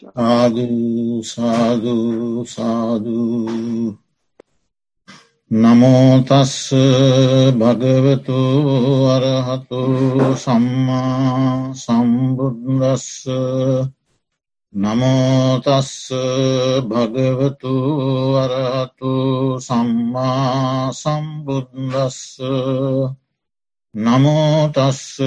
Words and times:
සාධූ 0.00 1.22
සාධූ 1.24 2.44
සාධූ 2.46 3.96
නමෝතස්ස 5.50 6.54
භගවතු 7.54 8.40
අරහතු 9.06 9.80
සම්මා 10.36 11.74
සම්බුද්දස්ස 11.74 13.08
නමෝතස්ස 14.74 15.92
භගවතු 16.88 17.74
අරහතු 18.38 19.14
සම්මා 19.60 20.92
සම්බුද්දස්ස 20.94 22.20
නමෝතස්ස 23.94 25.18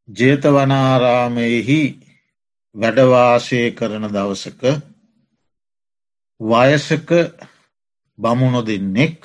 ජේතවනාරාමයෙහි 0.10 1.82
වැඩවාසය 2.76 3.60
කරන 3.72 4.06
දවසක 4.08 4.64
වයසක 6.42 7.10
බමුණො 8.20 8.62
දෙන්නෙක් 8.62 9.18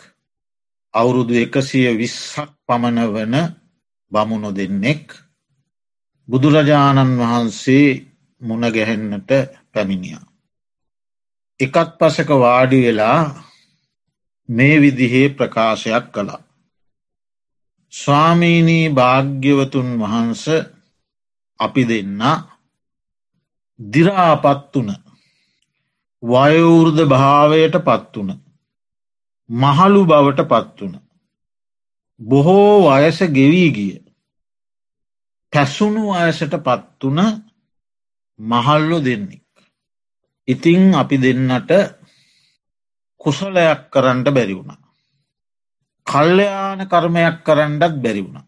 අවුරුදු 0.95 1.35
එකසිය 1.37 1.89
විස්සක් 1.95 2.51
පමණ 2.67 2.99
වන 3.09 3.35
බමුණො 4.13 4.51
දෙන්නෙක් 4.53 5.05
බුදුරජාණන් 6.29 7.19
වහන්සේ 7.19 7.87
මුණගැහෙන්නට 8.41 9.31
පැමිණියා. 9.73 10.25
එකත් 11.61 11.91
පසක 11.99 12.29
වාඩි 12.37 12.79
වෙලා 12.83 13.50
මේ 14.51 14.77
විදිහේ 14.81 15.29
ප්‍රකාශයක් 15.31 16.07
කළා. 16.13 16.41
ස්වාමීනී 17.93 18.87
භාග්‍යවතුන් 18.91 19.89
වහන්ස 19.99 20.45
අපි 21.61 21.83
දෙන්න 21.85 22.23
දිරාපත් 23.81 24.75
වන 24.77 24.91
වයවෘර්ධ 26.23 27.03
භාවයට 27.09 27.77
පත් 27.81 28.15
වන 28.19 28.31
මහළු 29.51 30.03
බවට 30.05 30.49
පත් 30.49 30.79
වන 30.81 30.95
බොහෝ 32.21 32.75
වයස 32.87 33.19
ගෙවී 33.31 33.71
ගිය 33.71 33.95
පැසුණු 35.53 36.03
අයසට 36.15 36.55
පත් 36.59 37.01
වන 37.07 37.21
මහල්ලු 38.41 38.99
දෙන්නෙක්. 39.01 39.45
ඉතිං 40.49 40.83
අපි 40.95 41.17
දෙන්නට 41.19 41.71
කුසලයක් 43.21 43.81
කරන්නට 43.91 44.29
බැරි 44.31 44.55
වුණ. 44.55 44.77
කල්්‍යයාන 46.07 46.81
කර්මයක් 46.87 47.37
කරන්නටත් 47.43 47.99
බැරි 47.99 48.23
වුණ. 48.23 48.47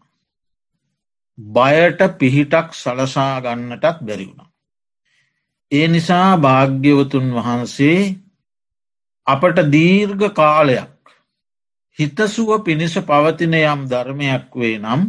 බයට 1.37 2.01
පිහිටක් 2.15 2.73
සලසා 2.73 3.41
ගන්නටත් 3.41 4.01
බැරි 4.01 4.27
වුණ. 4.27 4.49
ඒ 5.71 5.87
නිසා 5.87 6.37
භාග්‍යවතුන් 6.37 7.27
වහන්සේ 7.33 7.99
අපට 9.27 9.57
දීර්ඝ 9.67 10.27
කාලයක් 10.31 10.93
හිතසුව 11.99 12.49
පිණිස 12.63 12.95
පවතින 13.01 13.53
යම් 13.55 13.81
ධර්මයක් 13.87 14.49
වේ 14.53 14.77
නම් 14.79 15.01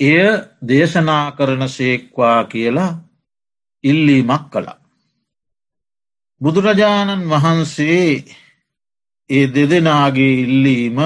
එය 0.00 0.26
දේශනා 0.62 1.24
කරන 1.32 1.68
සේක්වා 1.68 2.40
කියලා 2.44 2.92
ඉල්ලීමක් 3.84 4.44
කළා. 4.50 4.78
බුදුරජාණන් 6.40 7.28
වහන්සේ 7.28 8.24
ඒ 9.30 9.46
දෙදෙනාගේ 9.48 10.34
ඉල්ලීම 10.40 10.98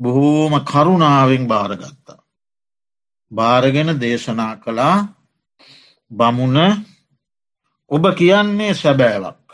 බොහෝම 0.00 0.52
කරුණාවෙන් 0.62 1.44
භාරගත්තා. 1.46 2.24
භාරගෙන 3.32 3.90
දේශනා 4.00 4.54
කළා 4.56 4.98
බමුණ 6.10 6.58
ඔබ 7.90 8.04
කියන්නේ 8.14 8.74
සැබෑවක්. 8.74 9.46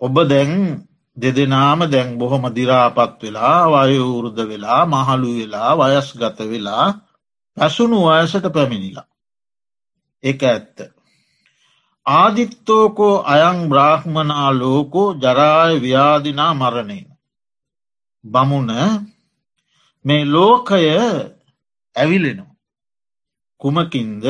ඔබ 0.00 0.14
දැන් 0.24 0.52
දෙදෙනාම 1.16 1.80
දැන් 1.86 2.18
බොහොම 2.18 2.44
දිරාපත් 2.50 3.18
වෙලා 3.22 3.86
වයවෘර්ධ 3.86 4.42
වෙලා 4.48 4.82
මහළු 4.86 5.30
වෙලා 5.38 5.72
වයස් 5.80 6.08
ගත 6.14 6.38
වෙලා 6.44 6.86
පැසුණු 7.56 7.98
වයසට 8.06 8.46
පැමිණිලා. 8.48 9.08
එක 10.24 10.40
ඇත්ත. 10.44 10.76
ආදිත්තෝකෝ 12.10 13.22
අයං 13.26 13.58
බ්‍රාහ්මනා 13.68 14.48
ලෝකෝ 14.54 15.08
ජරාය 15.14 15.74
ව්‍යාදිනා 15.80 16.52
මරණයන. 16.54 17.08
බමුණ 18.24 18.70
මේ 20.04 20.24
ලෝකය 20.26 20.80
ඇවිලෙනවා. 21.96 22.56
කුමකින්ද 23.60 24.24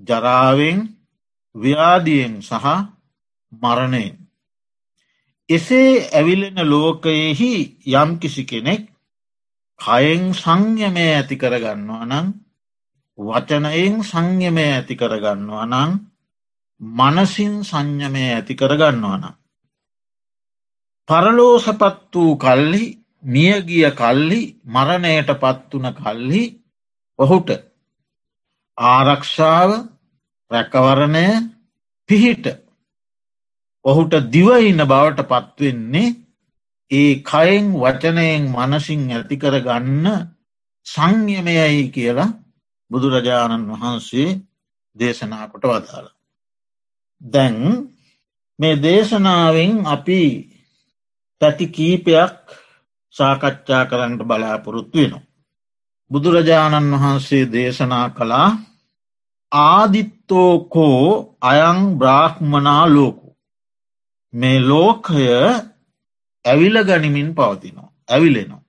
ජරාවෙන් 0.00 0.80
ව්‍යාදියෙන් 1.54 2.34
සහ 2.42 2.66
මරණයෙන්. 3.52 4.16
එසේ 5.50 5.92
ඇවිලෙන 6.10 6.58
ලෝකයෙහි 6.64 7.52
යම් 7.94 8.10
කිසි 8.18 8.44
කෙනෙක් 8.44 8.82
කයෙන් 9.80 10.22
සංයමය 10.32 11.04
ඇති 11.08 11.36
කරගන්නවා 11.36 12.04
නං 12.04 12.26
වචනයෙන් 13.18 13.96
සංයමය 14.02 14.64
ඇති 14.66 14.94
කරගන්නවා 14.94 15.66
නං 15.66 15.92
මනසින් 16.80 17.54
සංයමය 17.62 18.22
ඇති 18.26 18.54
කරගන්නවන. 18.54 19.24
පරලෝසපත් 21.08 22.12
වූ 22.12 22.36
කල්ලි 22.36 22.84
මියගිය 23.24 23.90
කල්ලි 23.92 24.40
මරණයට 24.66 25.30
පත්වන 25.34 25.86
කල්හි 25.94 26.42
ඔහුට 27.18 27.50
ආරක්ෂාව 28.78 29.70
රැකවරණය 30.50 31.26
පිහිට 32.08 32.46
ඔහුට 33.84 34.14
දිවඉන්න 34.28 34.82
බවට 34.84 35.28
පත්වෙන්නේ 35.28 36.16
ඒ 36.90 37.12
කයෙන් 37.22 37.72
වචනයෙන් 37.74 38.44
මනසින් 38.48 39.02
ඇතිකර 39.10 39.54
ගන්න 39.60 40.06
සංයමයයි 40.86 41.88
කියලා 41.90 42.36
බුදුරජාණන් 42.90 43.70
වහන්සේ 43.70 44.28
දේශනාකොට 44.96 45.64
වදාළ. 45.64 46.15
දැන් 47.20 47.56
මේ 48.58 48.76
දේශනාවෙන් 48.76 49.72
අපි 49.86 50.20
පැති 51.40 51.66
කීපයක් 51.68 52.36
සාකච්ඡා 53.14 53.84
කරන්නට 53.84 54.22
බලාපොරොත්තු 54.22 54.98
වෙනවා. 54.98 55.26
බුදුරජාණන් 56.10 56.92
වහන්සේ 56.94 57.44
දේශනා 57.52 58.08
කළා 58.10 58.48
ආදිත්තෝකෝ 59.52 61.36
අයං 61.42 61.80
බ්‍රාහ්මනා 61.98 62.84
ලෝකු. 62.86 63.28
මේ 64.34 64.58
ලෝකය 64.62 65.26
ඇවිල 66.44 66.76
ගනිමින් 66.84 67.30
පවතිනවා. 67.34 67.92
ඇවිලෙනවා. 68.08 68.62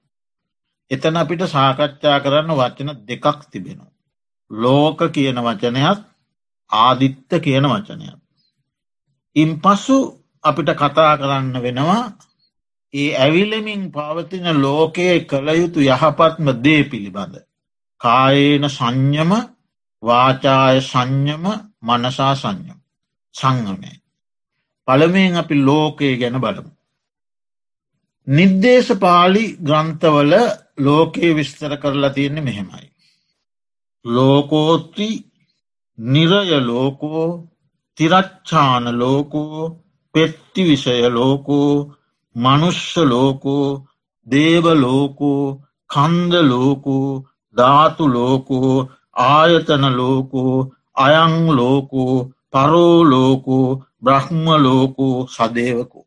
එතන 0.92 1.18
අපිට 1.18 1.42
සාකච්ඡා 1.48 2.20
කරන්න 2.20 2.58
වචන 2.60 2.90
දෙකක් 3.08 3.40
තිබෙනවා. 3.52 3.92
ලෝක 4.52 5.00
කියන 5.12 5.38
වචනයක් 5.38 6.00
ආදිත්ත 6.72 7.32
කියන 7.44 7.66
වචනයක්. 7.66 8.27
ඉන් 9.38 9.50
පසු 9.58 9.98
අපිට 10.44 10.70
කතා 10.76 11.14
කරන්න 11.18 11.56
වෙනවා 11.58 12.04
ඒ 12.94 13.10
ඇවිලමින් 13.16 13.84
පවතින 13.92 14.48
ලෝකයේ 14.58 15.18
කළ 15.22 15.50
යුතු 15.54 15.80
යහපත්ම 15.82 16.48
දේ 16.64 16.84
පිළිබඳ. 16.84 17.36
කායේන 18.02 18.66
සංඥම 18.70 19.32
වාචාය 20.04 20.78
සංඥම 20.82 21.46
මනසා 21.82 22.34
සංඥම 22.36 22.80
සංගමය. 23.36 23.92
පළමෙන් 24.88 25.36
අපි 25.36 25.56
ලෝකය 25.62 26.10
ගැන 26.18 26.38
බලමු. 26.38 26.72
නිර්දේශ 28.28 28.92
පාලි 28.98 29.44
ග්‍රන්ථවල 29.60 30.34
ලෝකයේ 30.78 31.36
විස්තර 31.36 31.74
කරලා 31.78 32.10
තියෙන්නේ 32.10 32.44
මෙහෙමයි. 32.44 32.88
ලෝකෝත්‍රි 34.06 35.10
නිරය 36.00 36.60
ලෝකෝ 36.62 37.28
තිරච්ඡාන 37.98 38.86
ලෝකෝ 39.00 39.62
පෙත්ති 40.16 40.62
විෂය 40.64 40.98
ලෝකෝ 41.10 41.72
මනුෂ්‍ය 42.36 43.04
ලෝකෝ 43.06 43.68
දේවලෝකෝ 44.28 45.44
කන්ද 45.90 46.34
ලෝකෝ 46.44 47.10
ධාතු 47.56 48.06
ලෝකෝ 48.08 48.74
ආයතන 49.28 49.86
ලෝකෝ 50.00 50.56
අයං 50.96 51.36
ලෝකෝ 51.58 52.16
පරෝලෝකෝ 52.52 53.68
බ්‍රහ්ම 54.04 54.46
ලෝකෝ 54.58 55.16
සදේවකෝ. 55.28 56.06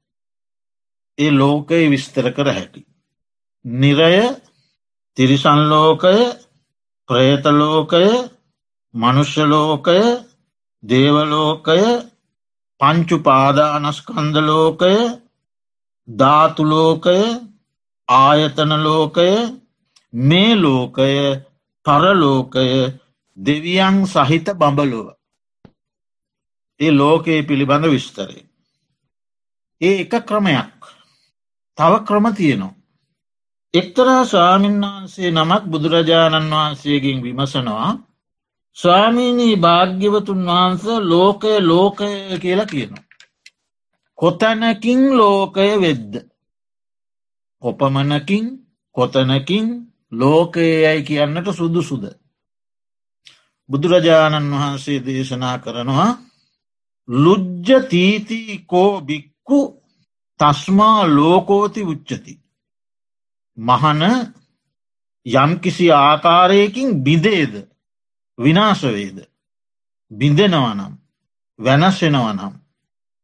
ඒ 1.19 1.31
ලෝකය 1.33 1.83
විස්තර 1.91 2.27
කර 2.33 2.49
හැකි. 2.49 2.83
නිරය 3.65 4.15
තිරිසන්ලෝකය 5.17 6.17
ප්‍රේතලෝකය 7.09 8.05
මනුෂ්‍යලෝකය 8.95 9.99
දේවලෝකය 10.82 11.81
පංචු 12.81 13.17
පාදානස්කන්දලෝකය 13.19 14.94
ධාතුලෝකය 16.09 17.19
ආයතනලෝකය 18.09 19.29
මේ 20.12 20.55
ලෝකය 20.56 21.12
පරලෝකය 21.87 22.67
දෙවියන් 23.38 23.97
සහිත 24.06 24.47
බඹලොව. 24.55 25.09
ඒ 26.81 26.93
ලෝකයේ 26.93 27.43
පිළිබඳ 27.43 27.87
විස්තරය. 27.87 28.41
ඒ 29.81 30.00
එක 30.00 30.12
ක්‍රමයක් 30.23 30.79
තව 31.79 31.93
ක්‍රම 32.00 32.27
තියනවා. 32.32 32.75
එක්තරා 33.75 34.23
ස්වාමින්වහන්සේ 34.25 35.31
නමක් 35.31 35.65
බුදුරජාණන් 35.65 36.53
වහන්සේගෙන් 36.53 37.19
විමසනවා 37.23 37.91
ස්වාමීනී 38.76 39.55
භාග්‍යවතුන් 39.56 40.46
වහන්ස 40.46 40.84
ලෝකය 41.02 41.52
ලෝකය 41.61 42.11
කියලා 42.38 42.67
කියනවා. 42.67 43.05
කොතැනකින් 44.19 45.02
ලෝකය 45.17 45.69
වෙද්ද. 45.81 46.12
කොපමනකින් 47.62 48.46
කොතනකින් 48.96 49.67
ලෝකයයි 50.12 51.02
කියන්නට 51.02 51.46
සුදුසුද. 51.52 52.05
බුදුරජාණන් 53.70 54.52
වහන්සේ 54.52 54.99
දේශනා 55.00 55.56
කරනවා 55.58 56.11
ලුජ්ජ 57.08 57.69
තීතිකෝ 57.90 59.00
බික්කු 59.00 59.58
තස්මා 60.40 61.00
ලෝකෝති 61.08 61.82
උච්චති. 61.82 62.32
මහන 63.58 64.02
යම්කිසි 65.26 65.87
ආකාරයකින් 65.94 66.88
බිදේද 67.02 67.69
විනාශවේද 68.41 69.19
බිඳෙනවනම් 70.11 70.95
වෙනස්සෙනවනම් 71.59 72.55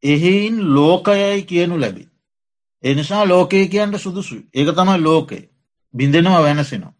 එහෙයින් 0.02 0.56
ලෝකයයි 0.74 1.42
කියනු 1.42 1.80
ලැබි. 1.80 2.08
එනිසා 2.84 3.24
ලෝකය 3.24 3.66
කියන්ට 3.66 3.96
සුදුසු 3.96 4.36
ඒක 4.54 4.68
තමයි 4.70 4.98
ලෝකය 5.00 5.38
බිඳෙනවා 5.94 6.42
වෙනසෙනවා. 6.42 6.94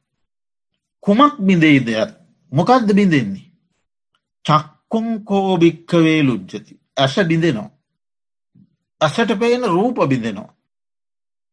කුමක් 1.03 1.35
බිඳෙයිදයක් 1.39 2.11
මොකක්ද 2.53 2.89
බිඳෙන්නේ. 2.93 3.47
චක්කුම් 4.45 5.07
කෝභික්කවේ 5.25 6.21
ලුජ්ජති 6.23 6.73
ඇස 6.97 7.15
බිඳෙනවා. 7.25 7.71
ඇසට 9.01 9.31
පේන 9.39 9.63
රූප 9.67 9.99
බිඳෙනවා. 10.09 10.55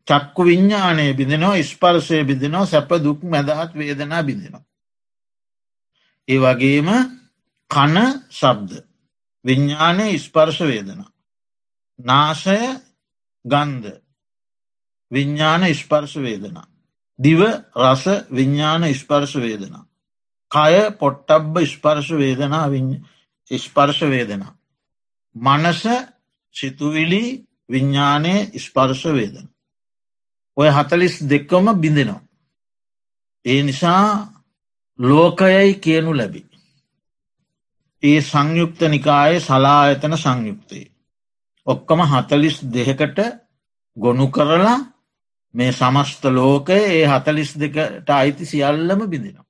චක්කු 0.08 0.42
විඤ්ඥානය 0.44 1.14
බිඳෙනවා 1.14 1.64
ස්පර්ශය 1.64 2.24
බිඳෙනවා 2.24 2.66
සැප 2.66 2.92
දුක් 3.04 3.20
මැදහත් 3.24 3.72
වේදනා 3.76 4.24
බිඳෙනවා. 4.24 4.64
ඒ 6.28 6.40
වගේම 6.40 6.90
කන 7.72 7.96
ශබ්ද 8.32 8.72
විඤ්ඥානය 9.46 10.08
ස්පර්ශ 10.18 10.62
වේදනා. 10.62 11.12
නාශය 12.00 12.60
ගන්ධ 13.46 13.90
විඤ්ඥාන 15.12 15.64
ස්පර්ශ 15.74 16.18
වේදනා. 16.18 16.68
දිව 17.20 17.42
රස 17.82 18.04
විඤ්ඥාන 18.30 18.84
ස්පර්ශ 18.94 19.36
වේදනා. 19.38 19.88
කය 20.52 20.76
පොට්ටබ්බ 21.00 21.56
ස්පර්ශ 21.66 22.12
වේදනා 22.14 22.66
ස්පර්ශ 23.52 24.04
වේදනා. 24.06 24.54
මනස 25.36 25.84
සිතුවිලි 26.56 27.24
විඤ්ඥානය 27.70 28.52
ස්පර්ශ 28.58 29.06
වේදන. 29.10 29.48
ඔය 30.58 30.70
හතලිස් 30.70 31.16
දෙක්කම 31.22 31.66
බිඳෙනවා. 31.76 32.22
ඒ 33.46 33.64
නිසා 33.64 34.33
ලෝකයයි 35.00 35.74
කියනු 35.76 36.18
ලැබි. 36.18 36.46
ඒ 38.04 38.22
සංයුක්ත 38.22 38.82
නිකායේ 38.84 39.40
සලායතන 39.40 40.18
සංයුක්තයේ. 40.18 40.92
ඔක්කම 41.68 42.00
හතලිස් 42.04 42.58
දෙහකට 42.74 43.20
ගොනු 43.98 44.28
කරලා 44.28 44.80
මේ 45.54 45.72
සමස්ත 45.72 46.24
ලෝකය 46.28 46.78
ඒ 46.90 47.06
හතලිස් 47.08 47.52
දෙකට 47.60 48.10
අයිති 48.10 48.46
සියල්ලම 48.46 49.02
බිඳෙනවා. 49.10 49.46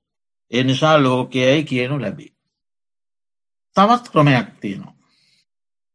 ඒ 0.52 0.62
නිසා 0.62 0.96
ලෝකයයි 0.98 1.64
කියනු 1.64 2.00
ලැබේ. 2.00 2.32
තවත් 3.76 4.04
ක්‍රමයක් 4.08 4.48
තියෙනවා. 4.60 4.94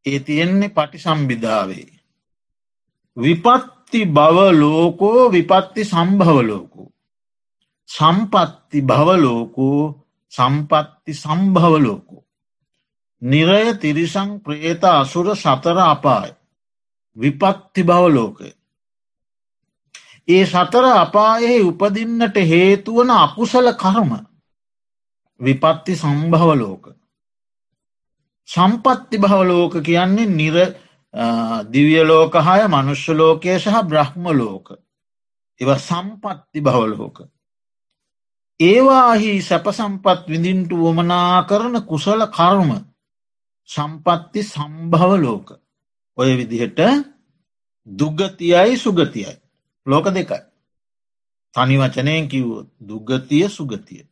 ඒ 0.06 0.20
තියෙන්නේ 0.20 0.70
පටි 0.70 0.98
සම්බිධාවේ. 0.98 1.90
විපත්ති 3.18 4.06
බව 4.08 4.38
ලෝකෝ 4.54 5.32
විපත්ති 5.32 5.86
සම්භව 5.86 6.38
ලෝකෝ. 6.42 6.92
සම්පත්ති 7.90 8.82
භවලෝකෝ 8.82 9.82
සම්පත්ති 10.34 11.14
සම්භවලෝකෝ. 11.14 12.24
නිරය 13.22 13.74
තිරිසං 13.76 14.30
ප්‍රේත 14.40 14.84
අසුර 14.84 15.28
සතර 15.36 15.78
අපාය. 15.86 16.32
විපත්ති 17.18 17.84
භවලෝකය. 17.84 18.50
ඒ 20.28 20.46
සතර 20.46 20.86
අපායෙහි 20.96 21.62
උපදින්නට 21.64 22.36
හේතුවන 22.44 23.10
අකුසල 23.18 23.68
කර්ම 23.74 24.12
විපත්ති 25.40 25.96
සම්භවලෝක. 25.96 26.84
සම්පත්ති 28.50 29.18
භවලෝක 29.18 29.74
කියන්නේ 29.82 30.30
නිර 30.30 30.56
දිවියලෝක 31.66 32.34
හය 32.42 32.62
මනුෂ්‍ය 32.68 33.14
ලෝකය 33.14 33.58
සහ 33.58 33.84
බ්‍රහ්ම 33.84 34.26
ලෝක. 34.34 34.68
එව 35.62 35.70
සම්පත්ති 35.80 36.60
භවලෝක. 36.62 37.18
ඒවාහි 38.60 39.32
සැප 39.42 39.68
සම්පත් 39.70 40.28
විඳින්ට 40.28 40.72
වමනා 40.74 41.44
කරන 41.44 41.76
කුසල 41.84 42.22
කර්ම 42.30 42.72
සම්පත්ති 43.70 44.42
සම්භව 44.44 45.12
ලෝක. 45.18 45.48
ඔය 46.18 46.30
විදිහට 46.38 46.80
දුගතියයි 47.88 48.78
සුගතියයි. 48.78 49.34
ලෝක 49.88 50.06
දෙකයි. 50.08 50.42
තනි 51.56 51.76
වචනයෙන් 51.78 52.28
කිව්වොත් 52.28 52.68
දුගතිය 52.82 53.50
සුගතිය. 53.50 54.04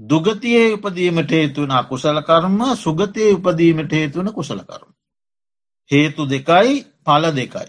දුගතියේ 0.00 0.74
උපදීමට 0.74 1.30
හේතුවන 1.32 1.74
කුසල 1.88 2.18
කර්ම 2.22 2.60
සුගතය 2.76 3.24
උපදීමට 3.32 3.92
හේතුවන 3.92 4.32
කුසල 4.32 4.60
කර්ම. 4.60 4.90
හේතු 5.90 6.26
දෙකයි 6.26 6.84
පල 7.04 7.24
දෙකයි. 7.32 7.68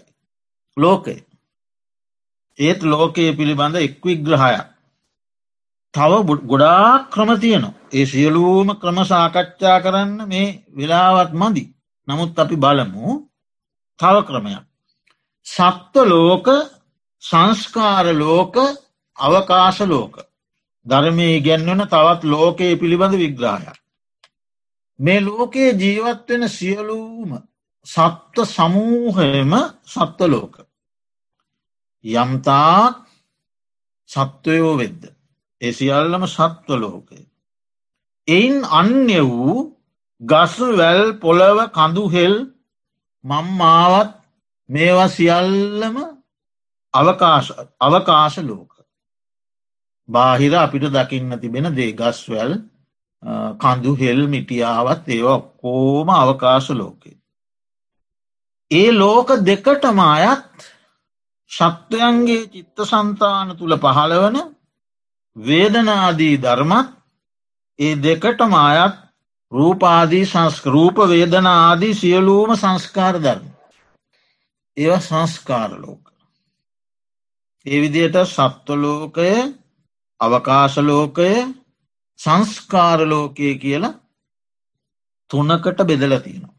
ලෝකය. 0.76 1.16
ඒත් 2.58 2.80
ලෝකයේ 2.84 3.32
පිළිබඳ 3.32 3.76
එක් 3.76 3.98
විග්‍රහයක්. 4.02 4.73
තව 5.94 6.12
ගොඩා 6.50 7.06
ක්‍රම 7.12 7.30
තියනවා. 7.40 7.74
ඒ 7.92 8.04
සියලූම 8.04 8.68
ක්‍රම 8.80 8.98
සාකච්ඡා 9.04 9.78
කරන්න 9.80 10.28
මේ 10.28 10.48
වෙලාවත් 10.76 11.32
මදි. 11.32 11.64
නමුත් 12.08 12.38
අපි 12.38 12.56
බලමු 12.56 13.06
තව 14.00 14.16
ක්‍රමයක්. 14.28 14.64
සත්ව 15.46 16.04
ලෝක 16.04 16.46
සංස්කාර 17.22 18.06
ලෝක 18.14 18.54
අවකාශ 19.18 19.82
ලෝක. 19.86 20.14
ධර්මය 20.86 21.26
ඉගැන්වන 21.38 21.82
තවත් 21.86 22.22
ලෝකයේ 22.24 22.78
පිළිබඳ 22.80 23.14
විග්‍රහයක්. 23.14 23.76
මේ 25.00 25.20
ලෝකයේ 25.20 25.72
ජීවත්වෙන 25.74 26.42
සියලූම 26.48 27.30
සත්ව 27.86 28.44
සමූහයම 28.46 29.52
සත්ව 29.86 30.20
ලෝක. 30.26 30.54
යම්තාක් 32.04 32.94
සත්වයෝ 34.10 34.76
වෙද්ද. 34.76 35.13
ඒ 35.64 35.72
සියල්ලම 35.72 36.22
සත්ව 36.26 36.68
ලෝකය. 36.76 37.20
එයින් 38.28 38.56
අන්‍ය 38.72 39.20
වූ 39.22 39.56
ගසු 40.20 40.66
වැල් 40.72 41.02
පොළව 41.16 41.58
කඳුහෙල් 41.70 42.34
මම්මාවත් 43.24 44.10
මේවා 44.68 45.08
සියල්ලම 45.10 45.96
අවකාශ 46.94 48.38
ලෝක. 48.42 48.72
බාහිර 50.08 50.54
අපිට 50.56 50.84
දකින්න 50.90 51.40
තිබෙන 51.40 51.66
දේ 51.72 51.92
ගස්වැල් 51.94 52.52
කඳු 53.58 53.92
හෙල් 53.94 54.20
මිටියාවත් 54.28 55.08
ඒව 55.08 55.28
කෝම 55.56 56.08
අවකාශ 56.12 56.70
ලෝකේ. 56.72 57.16
ඒ 58.70 58.90
ලෝක 58.92 59.28
දෙකටම 59.42 59.98
අයත් 60.06 60.56
ශක්තයන්ගේ 61.50 62.48
චිත්ත 62.48 62.78
සන්තාන 62.82 63.48
තුළ 63.56 63.74
පහළවන 63.76 64.36
වේදනාදී 65.36 66.36
ධර්මත් 66.36 66.88
ඒ 67.78 67.94
දෙකටම 67.96 68.54
අයත් 68.60 68.94
රූපාදී 69.52 70.26
සංස්කරූප 70.26 70.96
වේදනාදී 71.08 71.94
සියලූම 71.94 72.50
සංස්කාර 72.56 73.16
ධර්ම. 73.16 73.46
ඒව 74.76 75.00
සංස්කාරලෝක. 75.00 76.04
ඒ 77.66 77.78
විදියට 77.82 78.16
සත්වලෝකය 78.26 79.30
අවකාශලෝකය 80.20 81.30
සංස්කාරලෝකය 82.20 83.48
කියලා 83.54 83.98
තුනකට 85.30 85.78
බෙදල 85.84 86.14
තියෙනවා. 86.18 86.54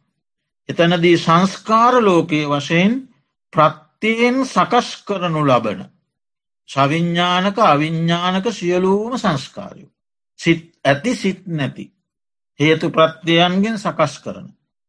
එතනදී 0.70 1.17
සංස්කාරලෝකයේ 1.17 2.50
වශයෙන් 2.50 2.94
ප්‍රත්තියෙන් 3.53 4.38
සකස් 4.46 4.88
කරනු 5.08 5.41
ලබන. 5.44 5.94
ශවිඤ්ඥානක 6.69 7.57
අවිඤ්ඥානක 7.63 8.45
සියලූම 8.51 9.13
සංස්කාරයෝ. 9.17 9.91
සිත් 10.39 10.62
ඇති 10.84 11.15
සිත් 11.15 11.41
නැති. 11.48 11.86
හේතු 12.60 12.89
ප්‍රත්්‍යයන්ගෙන් 12.89 13.77
සකස් 13.79 14.13
කරන. 14.19 14.48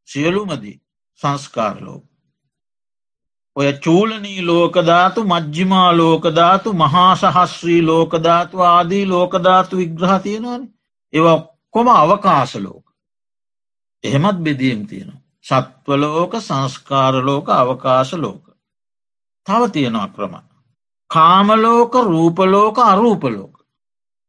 සියලුමදී 0.08 0.80
සංස්කාරලෝක. 1.20 2.04
ඔය 3.56 3.72
චූලනී 3.74 4.46
ලෝකධාතු 4.46 5.20
මජ්ජිමා 5.24 5.90
ලෝකධාතු 5.96 6.72
මහා 6.72 7.12
සහස්්‍රී 7.16 7.82
ලෝකධාතු 7.82 8.56
ආදී 8.62 9.04
ලෝකධාතු 9.06 9.76
විග්‍රහ 9.76 10.16
තියෙනවාන 10.22 10.62
ඒව 11.12 11.26
ඔක්කොම 11.26 11.88
අවකාශලෝක. 11.94 12.84
එහෙමත් 14.04 14.38
බෙදීම් 14.38 14.82
තියෙනවා. 14.86 15.22
සත්වලෝක 15.44 16.32
සංස්කාරලෝක 16.40 17.48
අවකාශලෝක. 17.50 18.44
තව 19.46 19.62
තියෙනවා 19.72 20.08
ක්‍රම. 20.08 20.34
කාමලෝක 21.10 21.94
රූපලෝක 22.04 22.78
අරූපලෝක. 22.80 23.54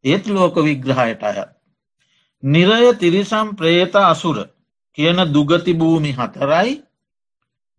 ඒත් 0.05 0.27
ලෝක 0.27 0.55
විග්‍රහයට 0.57 1.24
අයත්. 1.24 1.50
නිරය 2.43 2.93
තිරිසම් 2.96 3.55
ප්‍රේත 3.55 3.96
අසුර 3.96 4.38
කියන 4.98 5.19
දුගති 5.27 5.74
භූමි 5.74 6.12
හතරයි 6.13 6.84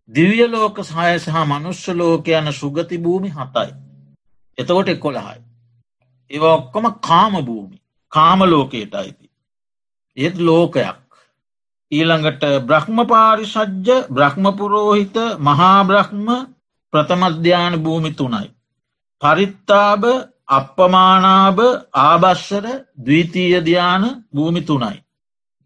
දිවිය 0.09 0.47
ලෝක 0.47 0.77
සහය 0.83 1.19
සහ 1.19 1.37
මනුෂ්‍ය 1.45 1.93
ලෝක 1.95 2.29
යන 2.29 2.53
සුගති 2.53 2.99
භූමි 2.99 3.31
හතයි. 3.31 3.73
එතකොට 4.59 4.89
එක්කොළහයි. 4.89 5.41
ඒව 6.31 6.45
ඔක්කොම 6.45 6.87
කාම 7.01 7.35
භූමි 7.41 7.79
කාම 8.13 8.41
ලෝකයට 8.43 8.95
අයිති. 8.95 9.27
ඒත් 10.17 10.37
ලෝකයක්. 10.41 10.99
ඊළඟට 11.93 12.43
බ්‍රහ්ම 12.63 12.99
පාරිසජ්‍ය 13.07 13.97
බ්‍රහ්මපුරෝහිත 14.11 15.17
මහා 15.41 15.85
බ්‍රහ්ම 15.85 16.27
ප්‍රථමධ්‍යාන 16.93 17.75
භූමි 17.79 18.11
තුනයි. 18.13 18.49
පරිත්තාබ 19.23 20.03
අපපමානාභ 20.49 21.61
ආබස්සර 21.95 22.65
දවිතීය 22.97 23.61
ධ්‍යාන 23.61 24.05
භූමි 24.35 24.63
තුනයි. 24.63 24.99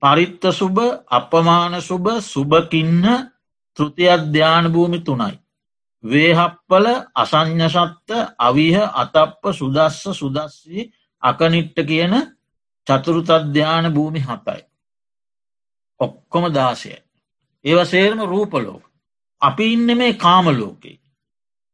පරිත්ත 0.03 0.43
සුභ 0.53 0.81
අපමාන 1.09 1.75
සුභ 1.81 2.09
සුභකින්න 2.23 3.05
තෘතියධ්‍යාන 3.79 4.65
භූමි 4.69 5.01
තුනයි. 5.01 5.35
වේහප්පල 6.05 6.87
අසං්ඥසත්ත 7.15 8.11
අවිහ 8.39 8.77
අතප්ප 8.95 9.43
සුදස්ස 9.53 10.03
සුදස්සී 10.13 10.91
අකනිට්ට 11.23 11.79
කියන 11.83 12.15
චතුරුතධ්‍යාන 12.87 13.87
භූමි 13.91 14.21
හතයි. 14.21 14.63
ඔක්කොම 16.01 16.45
දාසය. 16.51 16.93
ඒව 17.65 17.79
සේර්ම 17.85 18.21
රූපලෝක. 18.23 18.83
අපි 19.43 19.65
ඉන්න 19.73 19.89
මේ 19.93 20.13
කාමලෝකේ. 20.15 21.02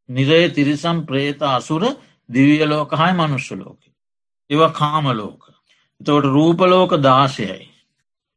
නිරය 0.09 0.43
තිරිසම් 0.51 1.07
ප්‍රේත 1.07 1.41
අසුර 1.49 1.83
දිවිය 2.29 2.65
ලෝක 2.65 2.91
හයි 2.93 3.13
මනුෂ්‍ය 3.15 3.57
ලෝක. 3.57 3.81
ඒව 4.51 4.63
කාමලෝක. 4.73 5.43
එතවට 6.01 6.27
රූපලෝක 6.27 6.93
දාශයයි. 7.01 7.69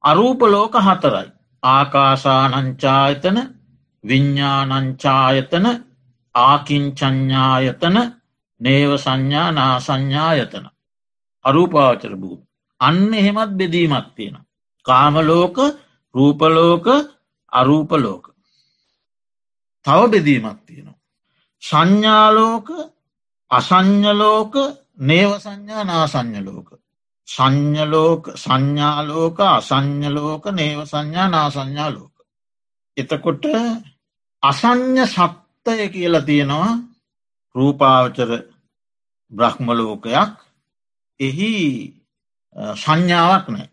අරූපලෝක 0.04 0.74
හතරයි. 0.80 1.30
ආකාසානංචායතන 1.64 3.38
විඤ්ඥානංචායතන 4.04 5.66
ආකින්චඥායතන 6.36 7.98
නේව 8.62 8.92
සංඥා 8.98 9.50
නාසංඥායතන. 9.52 10.66
අරූපාචර 11.46 12.14
භූ. 12.16 12.38
අන්න 12.82 13.14
එහෙමත් 13.14 13.52
බෙදීමක් 13.54 14.08
තියෙන. 14.16 14.38
කාමලෝක 14.86 15.58
රූපලෝක 16.16 16.88
අරූපලෝක. 17.54 18.26
තව 19.86 20.00
බෙදීමක් 20.10 20.60
තියෙනවා. 20.66 20.91
සංඥාලෝක 21.64 22.68
අසං්ඥලෝක 23.52 24.54
නේව 25.00 25.32
සංඥා 25.40 25.84
නාසං්ඥලෝක. 25.84 26.70
සංඥලෝක 27.28 28.24
සංඥාලෝක 28.36 29.40
අසං්ඥලෝක 29.50 30.46
නේව 30.52 30.80
සංඥා 30.86 31.28
නාසංඥාලෝක. 31.28 32.16
එතකොට 32.98 33.44
අසං්ඥ 34.44 35.06
සත්තය 35.08 35.90
කියලා 35.90 36.22
තියෙනවා 36.22 36.74
රූපාවචර 37.56 38.32
බ්‍රහ්මලෝකයක් 39.32 40.34
එහි 41.20 41.52
සංඥාවක් 42.76 43.48
නෑ 43.50 43.70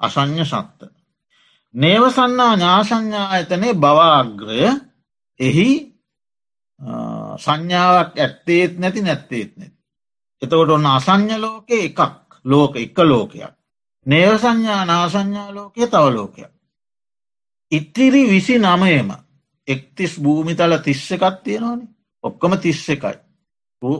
අසං්ඥ 0.00 0.44
සත්ත. 0.44 0.80
නේවසන්නා 1.74 2.52
ඥාසංඥා 2.54 3.26
ඇතනේ 3.28 3.74
බවාග්‍රය 3.74 4.62
එහි 5.40 5.89
සංඥාවක් 7.38 8.18
ඇත්තේත් 8.18 8.78
නැති 8.78 9.02
නැත්තේත් 9.02 9.56
නැති. 9.56 9.76
එතකොට 10.42 10.70
ඔන්න 10.70 10.86
අසං්ඥ 10.88 11.36
ලෝකය 11.38 11.80
එකක් 11.84 12.00
ලෝක 12.44 12.76
එක 12.76 12.98
ලෝකයක්. 13.00 13.54
නේව 14.06 14.38
සංඥා 14.38 14.84
නාසංඥා 14.84 15.50
ලෝකය 15.50 15.86
තව 15.86 16.04
ලෝකයක්. 16.10 16.52
ඉතිරි 17.72 18.22
විසි 18.26 18.58
නමයම 18.58 19.10
එක්තිස් 19.68 20.18
භූමිතල 20.18 20.78
තිස්ස 20.78 21.10
එකත් 21.10 21.42
තියෙනවානි 21.44 21.86
ඔක්කොම 22.24 22.58
තිස්ස 22.58 22.88
එකයි. 22.88 23.18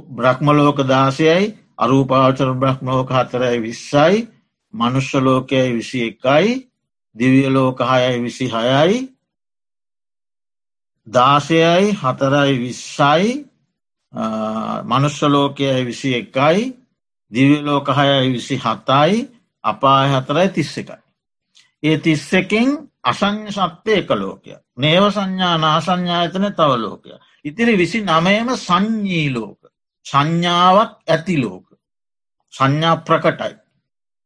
බ්‍රහ්මලෝක 0.09 0.79
දාසයයි 0.85 1.57
අරූපාචර 1.79 2.49
බ්‍රහ්මලෝක 2.55 3.11
හතරයි 3.11 3.59
විස්සයි 3.59 4.29
මනුෂ්‍ය 4.75 5.19
ලෝකයයි 5.19 5.75
විසි 5.75 5.99
එකයි 6.05 6.69
දිවිය 7.15 7.49
ලෝකහයයි 7.49 8.23
විසි 8.23 8.47
හයයි 8.47 8.99
දාසයයි 11.07 11.93
හතරයි 11.95 12.59
විස්සයි 12.59 13.31
මනුෂ්‍යලෝකයයි 14.85 15.87
විසි 15.87 16.15
එකයි 16.15 16.77
දිවලෝකහයයි 17.33 18.33
විසි 18.33 18.57
හතයි 18.57 19.29
අපාය 19.65 20.09
හතරයි 20.11 20.49
තිස්ස 20.51 20.79
එකයි. 20.79 21.03
ඒ 21.83 21.99
තිස්ස 21.99 22.33
එකෙන් 22.33 22.69
අසං්‍ය 23.03 23.51
සත්‍යය 23.51 23.95
එක 23.95 24.11
ලෝකය. 24.13 24.53
නේව 24.77 25.05
සංඥා 25.09 25.57
නාසංඥායතන 25.59 26.47
තව 26.51 26.71
ලෝකය. 26.77 27.11
ඉතිරි 27.45 27.77
විසි 27.77 27.99
නමයම 28.03 28.49
සංඥී 28.59 29.31
ලෝක. 29.31 29.61
සංඥාවක් 30.07 30.93
ඇති 31.07 31.37
ලෝක. 31.37 31.67
සංඥා 32.55 32.97
ප්‍රකටයි. 32.99 33.55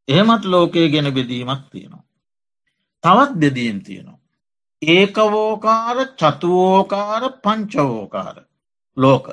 එහෙමත් 0.08 0.44
ලෝකය 0.44 0.88
ගැන 0.88 1.14
බෙදීමක් 1.14 1.62
තියෙනවා. 1.70 2.04
තවත් 3.04 3.32
බෙදීම් 3.34 3.78
තියෙනවා. 3.82 4.23
ඒකවෝකාර 4.82 5.96
චතුවෝකාර 6.16 7.22
පංචවෝකාර 7.42 8.36
ලෝක. 8.96 9.26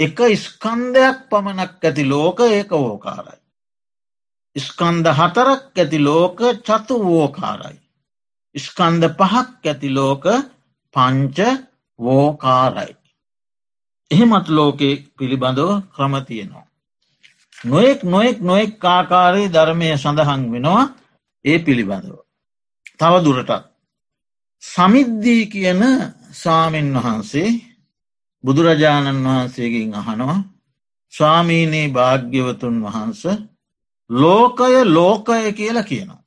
එක 0.00 0.18
ස්කන්දයක් 0.36 1.18
පමණක් 1.30 1.84
ඇති 1.84 2.04
ලෝක 2.04 2.38
ඒකවෝකාරයි. 2.42 3.40
ස්කන්ද 4.56 5.06
හතරක් 5.08 5.62
ඇති 5.76 5.98
ලෝක 6.00 6.38
චතුවෝකාරයි. 6.62 7.78
ස්කන්ද 8.54 9.04
පහක් 9.10 9.66
ඇති 9.66 9.90
ලෝක 9.90 10.24
පංච 10.94 11.38
වෝකාරයි. 11.98 12.96
එහෙමත් 14.10 14.48
ලෝකෙ 14.50 14.90
පිළිබඳව 15.16 15.70
ක්‍රම 15.94 16.14
තියෙනවා. 16.24 16.66
නොයෙක් 17.64 18.02
නොයෙක් 18.04 18.38
නොයෙක් 18.42 18.84
ආකාරයේ 18.86 19.48
ධර්මය 19.48 19.88
සඳහන් 19.94 20.42
වෙනවා 20.52 20.84
ඒ 21.44 21.58
පිළිබඳව. 21.58 22.16
තව 22.98 23.12
දුරටත් 23.24 23.69
සමිද්දී 24.62 25.44
කියන 25.46 25.82
සාමෙන් 26.32 26.88
වහන්සේ 26.94 27.50
බුදුරජාණන් 28.44 29.24
වහන්සේගෙන් 29.24 29.94
අහනවා 29.94 30.40
ස්වාමීනී 31.12 31.88
භාග්‍යවතුන් 31.88 32.76
වහන්ස 32.82 33.22
ලෝකය 34.10 34.84
ලෝකය 34.86 35.52
කියලා 35.52 35.82
කියනවා. 35.82 36.20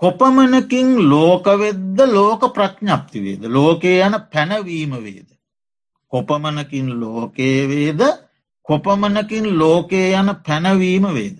කොපමනකින් 0.00 0.88
ලෝකවෙද්ද 1.10 1.98
ලෝක 2.08 2.42
ප්‍රඥප්තිවේද 2.52 3.42
ලෝකය 3.46 3.92
යන 4.00 4.14
පැනවීම 4.32 4.92
වේද. 4.98 5.28
කොපමනකින් 6.12 6.88
ලෝකයේ 7.00 7.68
වේද 7.68 8.00
කොපමනකින් 8.66 9.46
ලෝකයේ 9.58 10.12
යන 10.12 10.28
පැනවීම 10.46 11.06
වේද. 11.14 11.38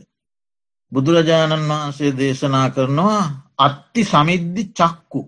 බුදුරජාණන් 0.92 1.68
වහන්සේ 1.70 2.12
දේශනා 2.12 2.68
කරනවා 2.70 3.22
අත්ති 3.58 4.02
සමිද්ධි 4.04 4.64
චක්කු 4.72 5.20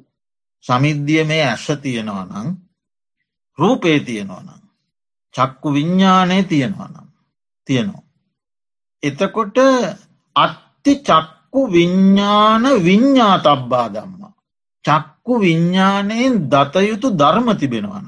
සමිද්ධිය 0.66 1.24
මේ 1.24 1.42
ඇස 1.44 1.66
තියෙනවා 1.82 2.24
නං 2.26 2.48
රූපේ 3.58 3.98
තියෙනවා 4.00 4.42
නම් 4.42 4.62
චක්කු 5.34 5.68
විඤ්ඥානය 5.72 6.36
තියෙනවා 6.42 6.88
නම් 6.88 7.08
තියෙනවා. 7.66 8.04
එතකොට 9.02 9.58
අත්ති 10.36 10.92
චක්කු 11.00 11.60
විඤ්ඥාන 11.72 12.64
විඤ්ඥා 12.84 13.36
තබ්බා 13.38 13.88
දම්මා. 13.88 14.32
චක්කු 14.84 15.32
විඤ්ඥානයෙන් 15.40 16.34
දතයුතු 16.44 17.08
ධර්ම 17.12 17.48
තිබෙනවන. 17.54 18.06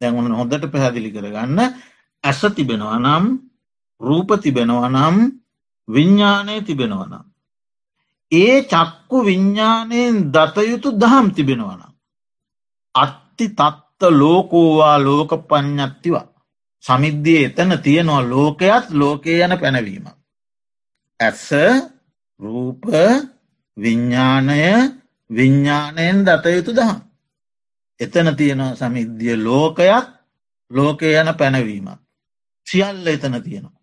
දැන්වන 0.00 0.32
හොඳට 0.32 0.64
පැහැදිලි 0.72 1.10
කරගන්න 1.10 1.58
ඇස 2.24 2.40
තිබෙනවා 2.56 2.98
නම් 2.98 3.24
රූප 4.00 4.30
තිබෙනවා 4.42 4.88
නම් 4.88 5.16
විඤ්ඥානය 5.88 6.54
තිබෙනවනම්. 6.62 7.31
ඒ 8.32 8.56
චක්කු 8.62 9.16
විඤ්ඥානයෙන් 9.24 10.16
දතයුතු 10.32 10.88
දහම් 10.92 11.26
තිබෙනවනම්. 11.30 11.92
අත්ති 12.94 13.46
තත්ත 13.50 14.00
ලෝකෝවා 14.12 14.96
ලෝක 14.98 15.30
පඥ්ඥත්තිවා. 15.42 16.26
සමිද්ධිය 16.84 17.44
එතන 17.44 17.72
තියෙනවා 17.78 18.22
ලෝකයත් 18.24 18.86
ලෝකය 18.92 19.32
යන 19.38 19.54
පැනවීම. 19.60 20.06
ඇස 21.20 21.48
රූප 22.40 22.84
විඤ්ඥානය 23.76 24.60
විඤ්ඥානයෙන් 25.30 26.18
දතයුතු 26.24 26.72
දහම්. 26.72 27.00
එතන 28.00 28.28
තියෙනවා 28.36 28.74
සමිද්ධිය 28.74 29.36
ලෝකයක් 29.38 30.06
ලෝකය 30.70 31.08
යන 31.14 31.30
පැනවීමක්. 31.34 32.00
සියල්ල 32.66 33.06
එතන 33.06 33.36
තියෙනවා. 33.42 33.80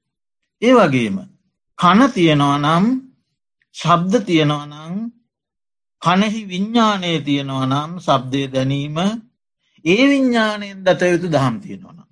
ඒ 0.62 0.74
වගේම 0.74 1.18
කන 1.79 2.00
තියෙනවා 2.13 2.58
නම් 2.58 3.09
ශබ්ද 3.75 4.13
තියෙනවා 4.25 4.65
නම් 4.65 4.95
කනෙහි 6.01 6.41
විඤ්ඥානය 6.45 7.11
තියෙනවා 7.21 7.65
නම් 7.65 7.91
සබ්දය 7.99 8.41
දැනීම 8.47 8.97
ඒ 9.85 10.03
විඤ්ඥානයෙන් 10.07 10.79
දතයුතු 10.85 11.27
දහම් 11.27 11.55
තියෙනවා. 11.59 12.07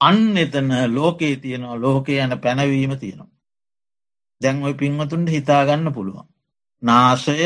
අන්න 0.00 0.36
එතන 0.36 0.70
ලෝකයේ 0.88 1.36
තියෙනවා 1.36 1.76
ලෝකය 1.76 2.14
යන 2.16 2.32
පැනවීම 2.38 2.92
තියෙනවා. 2.98 3.30
දැන් 4.40 4.62
ඔයි 4.62 4.74
පින්වතුන්ට 4.74 5.28
හිතාගන්න 5.28 5.86
පුළුවන්. 5.92 6.26
නාසය 6.82 7.36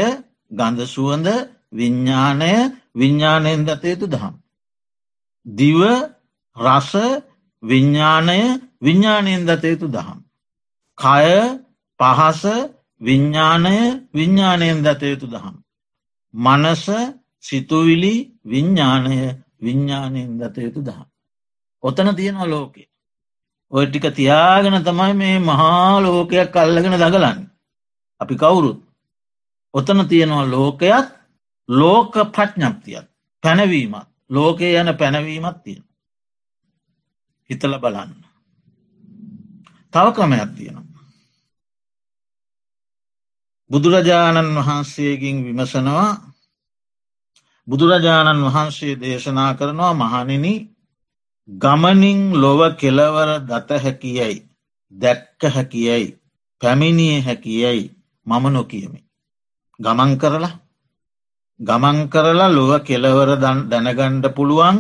ගඳ 0.51 0.81
සුවඳ 0.87 1.29
විඤ්ඥානය 1.73 2.53
විඤ්ඥානයෙන් 2.95 3.63
දතයුතු 3.65 4.07
දහම්. 4.07 4.35
දිව 5.47 5.81
රස 6.57 6.93
විඤ්ඥානය 7.63 8.39
විඤ්ඥානයෙන් 8.83 9.43
දතයුතු 9.45 9.87
දහම්. 9.89 10.19
කය 10.99 11.29
පහස 12.01 12.43
විඤ්ඥානය 13.07 13.77
විඤ්ඥානයෙන් 14.15 14.79
දතයුතු 14.85 15.27
දහම්. 15.27 15.57
මනස 16.35 16.85
සිතුවිලි 17.41 18.15
විඤ්ඥානය 18.45 19.17
විඤ්ඥානයෙන් 19.65 20.31
දතයුතු 20.41 20.81
දහම්. 20.81 21.07
ඔතන 21.83 22.09
තියෙනවා 22.17 22.51
ලෝකේ. 22.51 22.89
ඔය 23.73 23.85
ටික 23.87 24.07
තියාගෙන 24.15 24.79
තමයි 24.85 25.13
මේ 25.15 25.39
මහා 25.41 26.03
ලෝකයක් 26.03 26.51
කල්ලගෙන 26.53 26.99
දගලන්න. 27.03 27.39
අපි 28.21 28.35
කවුරුත්. 28.37 28.81
ඔතන 29.75 30.09
තියෙනවා 30.09 30.47
ලෝකයත් 30.47 31.07
ලෝක 31.69 32.13
ප්‍රඥ්ඥප්තියත් 32.35 33.07
පැනවීමත් 33.43 34.09
ලෝකය 34.31 34.75
යන 34.75 34.91
පැනවීමත් 34.99 35.63
තියෙන. 35.65 35.85
හිතල 37.51 37.79
බලන්න. 37.79 38.13
තව 39.93 40.07
ක්‍රමයක් 40.13 40.51
තියෙනවා. 40.57 40.96
බුදුරජාණන් 43.71 44.57
වහන්සේගෙන් 44.59 45.37
විමසනවා 45.45 46.11
බුදුරජාණන් 47.69 48.47
වහන්සේ 48.47 48.95
දේශනා 48.97 49.51
කරනවා 49.55 49.95
මහනිනි 49.95 50.55
ගමනින් 51.49 52.21
ලොව 52.35 52.61
කෙලවර 52.77 53.31
දත 53.41 53.71
හැකියයි 53.79 54.37
දැක්ක 54.93 55.43
හැකියයි 55.49 56.07
පැමිණිය 56.63 57.21
හැකියයි 57.21 57.83
මම 58.27 58.45
නොකියමි. 58.49 59.01
ගමන් 59.81 60.13
කරලා 60.19 60.55
ගමන් 61.61 61.99
කරලා 62.09 62.51
ලොව 62.51 62.73
කෙලවර 62.81 63.31
දැනගණ්ඩ 63.43 64.27
පුළුවන් 64.35 64.79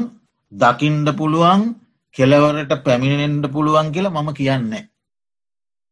දකින්ඩ 0.52 1.08
පුළුවන් 1.12 1.62
කෙලවරට 2.16 2.72
පැමිණෙන්ට 2.84 3.46
පුළුවන් 3.52 3.92
කියලා 3.92 4.16
මම 4.16 4.30
කියන්නේ. 4.34 4.88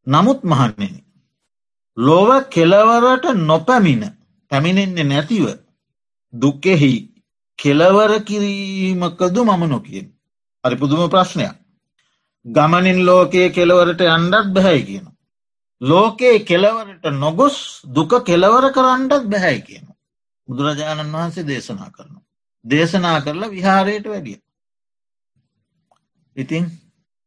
නමුත් 0.07 0.41
මහන්නේ. 0.45 1.04
ලොව 1.97 2.29
කෙලවරට 2.49 3.25
නොපැමිණ 3.41 4.05
පැමිණෙන්නේ 4.51 5.05
නැතිව 5.05 5.47
දුක්කෙහි 6.33 6.93
කෙලවර 7.59 8.13
කිරීමකදු 8.21 9.41
මම 9.45 9.63
නොකියෙන්. 9.69 10.07
හරි 10.65 10.77
පුදුම 10.77 11.11
ප්‍රශ්නයක්. 11.11 11.55
ගමනින් 12.47 12.99
ලෝකයේ 13.01 13.51
කෙලවරට 13.51 14.01
අන්ඩත් 14.09 14.53
බැහැයි 14.53 14.85
කියන. 14.85 15.07
ලෝකයේ 15.81 16.39
කෙලවරට 16.41 17.05
නොගොස් 17.15 17.57
දුක 17.87 18.13
කෙලවර 18.25 18.65
කරන්නටත් 18.73 19.25
බැහැයි 19.25 19.63
කියන. 19.63 19.87
බුදුරජාණන් 20.49 21.13
වහන්සේ 21.13 21.47
දේශනා 21.47 21.91
කරනු. 21.91 22.19
දේශනා 22.65 23.21
කරලා 23.21 23.51
විහාරයට 23.51 24.07
වැඩිය. 24.07 24.39
ඉතින් 26.37 26.65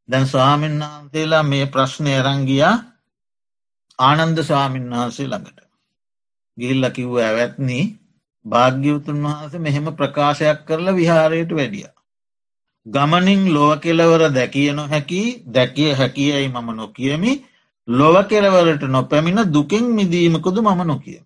දැන් 0.09 0.27
ස්වාමීන් 0.27 0.79
වහන්සේලා 0.81 1.43
මේ 1.43 1.65
ප්‍රශ්නය 1.65 2.13
රංගියා 2.21 2.75
ආනන්ද 3.99 4.39
ස්වාමීන් 4.39 4.89
වහන්සේ 4.89 5.27
ළඟට. 5.27 5.59
ගිල්ල 6.57 6.83
කිව්ව 6.91 7.15
ඇවැත්නී 7.19 7.85
භාග්‍යවතුන් 8.45 9.23
වහන්ස 9.23 9.53
මෙහෙම 9.57 9.87
ප්‍රකාශයක් 9.95 10.59
කරලා 10.65 10.95
විහාරයට 10.95 11.51
වැඩිය. 11.51 11.89
ගමනින් 12.85 13.41
ලොව 13.53 13.71
කෙලවර 13.79 14.23
දැකිය 14.31 14.69
නොහැකි 14.73 15.21
දැකිය 15.47 15.91
හැකියයි 15.93 16.47
මම 16.47 16.69
නොකියමි 16.75 17.31
ලොව 17.87 18.15
කෙලවරට 18.25 18.83
නොපැමිණ 18.87 19.53
දුකෙන් 19.53 19.85
මිදීමකොද 19.91 20.57
මම 20.57 20.81
නොකියම. 20.85 21.25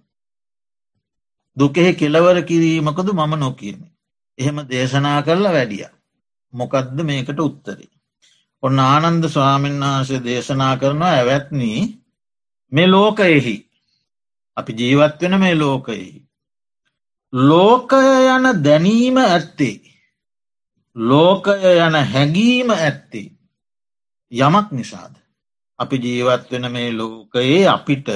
දුකෙහි 1.58 1.94
කෙලවර 1.94 2.38
කිරීමකද 2.44 3.08
මම 3.12 3.34
නොකියමි. 3.40 3.88
එහෙම 4.38 4.58
දේශනා 4.70 5.22
කරලා 5.22 5.54
වැඩිය. 5.54 5.88
මොකදද 6.54 6.98
මේකට 7.04 7.40
උත්තරේ. 7.40 7.92
ඔන්න 8.64 8.80
ආනන්ද 8.82 9.24
ස්වාමීන් 9.28 9.82
වහන්සේ 9.82 10.24
දේශනා 10.24 10.78
කරනවා 10.78 11.12
ඇවැත්නී 11.12 12.01
මේ 12.72 12.88
ලෝකයෙහි 12.88 13.56
අපි 14.58 14.74
ජීවත් 14.74 15.22
වෙන 15.22 15.40
මේ 15.40 15.56
ලෝකයෙහි. 15.56 16.22
ලෝකය 17.34 18.02
යන 18.28 18.46
දැනීම 18.64 19.18
ඇත්තේ 19.20 19.76
ලෝකය 20.96 21.52
යන 21.78 21.96
හැඟීම 22.06 22.70
ඇත්තේ 22.72 23.32
යමක් 24.32 24.72
නිසාද. 24.72 25.14
අපි 25.80 25.98
ජීවත් 25.98 26.52
වෙන 26.52 26.72
මේ 26.72 26.92
ලෝකයේ 26.94 27.68
අපිට 27.68 28.08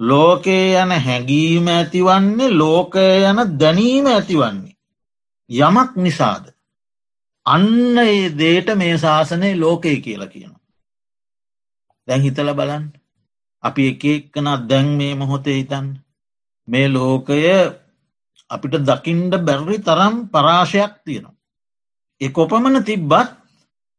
ලෝකයේ 0.00 0.76
යන 0.76 0.92
හැඟීම 1.00 1.66
ඇතිවන්නේ 1.68 2.50
ලෝකය 2.52 3.08
යන 3.24 3.58
දැනීම 3.58 4.06
ඇතිවන්නේ. 4.08 4.76
යමක් 5.50 5.96
නිසාද. 5.96 6.54
අන්න 7.46 7.98
ඒ 7.98 8.30
දේට 8.32 8.76
මේ 8.76 8.98
ශාසනය 8.98 9.54
ලෝකය 9.56 10.00
කියලා 10.00 10.26
කියනවා. 10.28 10.60
දැන් 12.08 12.22
හිතල 12.22 12.54
බලන් 12.54 12.84
අපි 13.68 13.82
එක 13.90 14.02
එක්කනත් 14.06 14.62
දැන් 14.70 14.88
මේ 14.98 15.14
මොහොතේ 15.14 15.58
හිතන් 15.58 15.86
මේ 16.68 16.86
ලෝකය 16.88 17.40
අපිට 18.50 18.74
දකිින්ඩ 18.82 19.34
බැරි 19.40 19.78
තරම් 19.80 20.14
පරාශයක් 20.28 20.92
තියෙනවා. 21.04 21.36
එකොපමණ 22.20 22.84
තිබ්බත් 22.84 23.28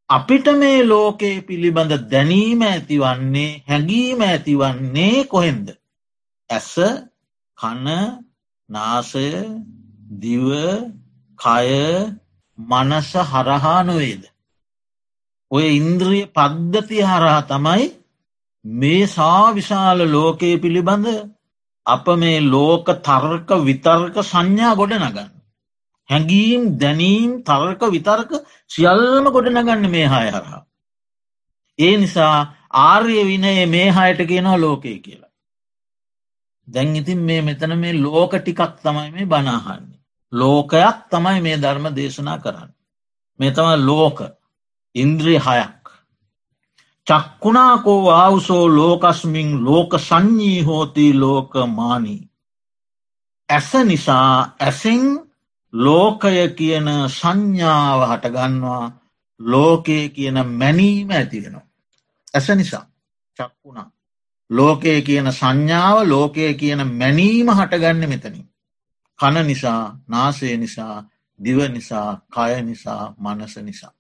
අපිට 0.10 0.48
මේ 0.54 0.80
ලෝකයේ 0.84 1.42
පිළිබඳ 1.42 1.94
දැනීම 2.06 2.62
ඇතිවන්නේ 2.64 3.62
හැඟීම 3.68 4.20
ඇතිවන්නේ 4.22 5.26
කොහෙන්ද. 5.26 5.68
ඇස 6.50 6.72
කන 7.58 7.86
නාසය 8.70 9.30
දිව 10.20 10.48
කය 11.40 11.70
මනස 12.58 13.12
හරහා 13.32 13.80
නොවේද. 13.84 14.24
ඔය 15.52 15.66
ඉන්ද්‍රිය 15.72 16.26
පද්ධති 16.30 17.00
හරහා 17.04 17.42
තමයි 17.44 17.86
මේ 18.66 19.08
සා 19.08 19.54
විශාල 19.54 20.00
ලෝකයේ 20.08 20.62
පිළිබඳ 20.62 21.08
අප 21.86 22.06
මේ 22.18 22.40
ලෝක 22.42 22.86
තර්ක 22.86 23.50
විතර්ක 23.64 24.16
සංඥා 24.24 24.76
ගොඩ 24.76 24.94
නගන්න. 24.94 25.30
හැඟීම් 26.10 26.80
දැනීම් 26.80 27.44
තර්ක 27.44 27.82
විතර්ක 27.92 28.32
සියල්ලම 28.68 29.32
ගොඩනගන්න 29.32 29.90
මේ 29.90 30.08
හය 30.08 30.28
හරහා. 30.28 30.66
ඒ 31.80 31.98
නිසා 31.98 32.36
ආර්ය 32.72 33.24
විනයේ 33.26 33.66
මේ 33.66 33.92
හයට 33.92 34.20
කියනවා 34.28 34.58
ලෝකය 34.58 35.00
කියලා. 35.00 35.32
දැන් 36.68 36.96
ඉතින් 36.96 37.20
මේ 37.20 37.42
මෙතන 37.42 37.78
මේ 37.78 37.94
ලෝක 37.96 38.32
ටිකක් 38.34 38.76
තමයි 38.84 39.12
මේ 39.12 39.26
බනාහන්නේ. 39.26 40.00
ලෝකයක් 40.34 40.98
තමයි 41.12 41.42
මේ 41.42 41.58
ධර්ම 41.58 41.86
දේශනා 41.96 42.38
කරන්න. 42.38 42.72
මේ 43.40 43.52
තම 43.52 43.86
ලෝක 43.86 44.18
ඉන්ද්‍රී 44.96 45.40
හයක්. 45.40 45.79
චක්කුණාකෝ 47.10 48.12
ආවුසෝ 48.12 48.66
ලෝකස්මින් 48.70 49.66
ලෝක 49.66 49.92
සංඥී 50.00 50.62
හෝති 50.62 51.14
ලෝක 51.14 51.54
මානී. 51.68 52.22
ඇස 53.50 53.70
නිසා 53.86 54.56
ඇසෙන් 54.60 55.04
ලෝකය 55.74 56.50
කියන 56.50 56.88
සංඥාව 57.10 58.02
හටගන්නවා 58.10 58.86
ලෝකය 59.40 60.10
කියන 60.10 60.38
මැනීම 60.52 61.10
ඇතිවෙනවා. 61.12 61.68
ඇස 62.34 62.50
නිසා 62.50 62.86
චක්කුණා. 63.38 63.92
ලෝකය 64.50 65.02
කියන 65.02 65.32
සංඥාව 65.32 65.98
ලෝකය 66.08 66.54
කියන 66.54 66.88
මැනීම 66.90 67.50
හටගන්න 67.50 68.10
මෙතනින්. 68.10 68.46
කන 69.20 69.48
නිසා 69.48 69.82
නාසය 70.08 70.58
නිසා 70.58 70.96
දිව 71.40 71.60
නිසා 71.70 72.22
කය 72.30 72.62
නිසා 72.62 73.16
මනස 73.18 73.58
නිසා. 73.58 73.94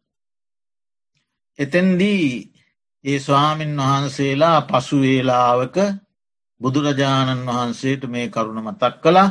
එතැන්දී 1.59 2.53
ඒ 3.05 3.19
ස්වාමීන් 3.19 3.77
වහන්සේලා 3.79 4.57
පසුවේලාවක 4.63 5.77
බුදුරජාණන් 6.61 7.47
වහන්සේට 7.47 8.03
මේ 8.05 8.27
කරුණ 8.29 8.59
මතක් 8.61 8.95
කළා 8.99 9.29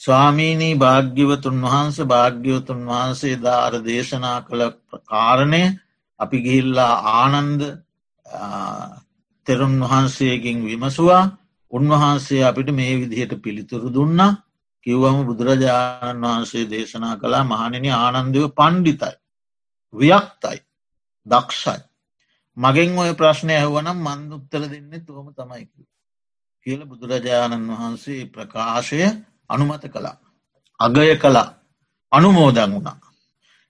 ස්වාමීනී 0.00 0.74
භාග්‍යවතුන් 0.76 1.58
වහන්ස 1.62 1.98
භාග්‍යවතුන් 2.04 2.80
වහන්සේ 2.84 3.36
දාර 3.38 3.74
දේශනා 3.82 4.38
කළ 4.40 4.62
කාරණය 5.04 5.62
අපි 6.20 6.36
ගිහිල්ලා 6.40 6.94
ආනන්ද 7.14 7.62
තෙරුන් 9.46 9.76
වහන්සේගෙන් 9.82 10.58
විමසවා 10.64 11.24
උන්වහන්සේ 11.72 12.42
අපිට 12.42 12.68
මේ 12.72 12.94
විදිහට 12.96 13.32
පිළිතුරු 13.38 13.88
දුන්නා 13.90 14.32
කිව්වම 14.86 15.18
බුදුරජාණන් 15.24 16.24
වහන්සේ 16.24 16.64
දේශනා 16.66 17.14
කළා 17.16 17.44
මහණනි 17.44 17.90
ආනන්දව 17.94 18.44
පණ්ඩිතයි. 18.52 19.14
වියක්තයි 19.94 20.58
දක්ෂයි. 21.26 21.80
මගෙන් 22.56 22.98
ඔය 22.98 23.12
ප්‍රශ්නය 23.14 23.52
ඇහවනම් 23.54 23.98
මන්ද 23.98 24.30
උත්තර 24.32 24.62
දෙන්න 24.64 25.04
තුවම 25.06 25.28
තමයිකි. 25.32 25.82
කියල 26.66 26.80
බුදුරජාණන් 26.84 27.70
වහන්සේ 27.70 28.22
ප්‍රකාශය 28.26 29.00
අනුමත 29.48 29.84
කළා. 29.86 30.16
අගය 30.80 31.16
කළා 31.16 31.48
අනුමෝදන් 32.12 32.72
වුණා. 32.72 32.98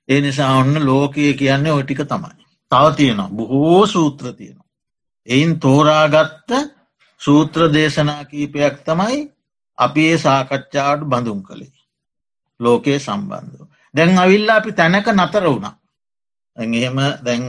ඒ 0.09 0.20
නිසා 0.20 0.53
ඔන්න 0.57 0.87
ලෝකය 0.87 1.35
කියන්නේ 1.35 1.72
ඔය 1.72 1.83
ටික 1.85 2.03
තමයි. 2.05 2.44
තව 2.72 2.85
තියෙනවා 2.96 3.31
බොහෝ 3.31 3.87
සූත්‍ර 3.87 4.33
තියෙනවා. 4.33 4.68
එයින් 5.29 5.61
තෝරාගත්ත 5.61 6.51
සූත්‍ර 7.20 7.61
දේශනා 7.72 8.25
කීපයක් 8.25 8.77
තමයි 8.85 9.18
අපි 9.79 10.03
ඒ 10.11 10.18
සාකච්ඡාවට 10.18 11.05
බඳුම් 11.05 11.40
කළේ. 11.42 11.72
ලෝකයේ 12.61 12.99
සම්බන්ධව. 12.99 13.62
දැන් 13.94 14.18
අවිල්ලා 14.18 14.57
අපි 14.57 14.72
තැනක 14.72 15.09
නතර 15.11 15.44
වුණා. 15.44 15.75
එහෙම 16.57 16.96
දැන් 17.25 17.42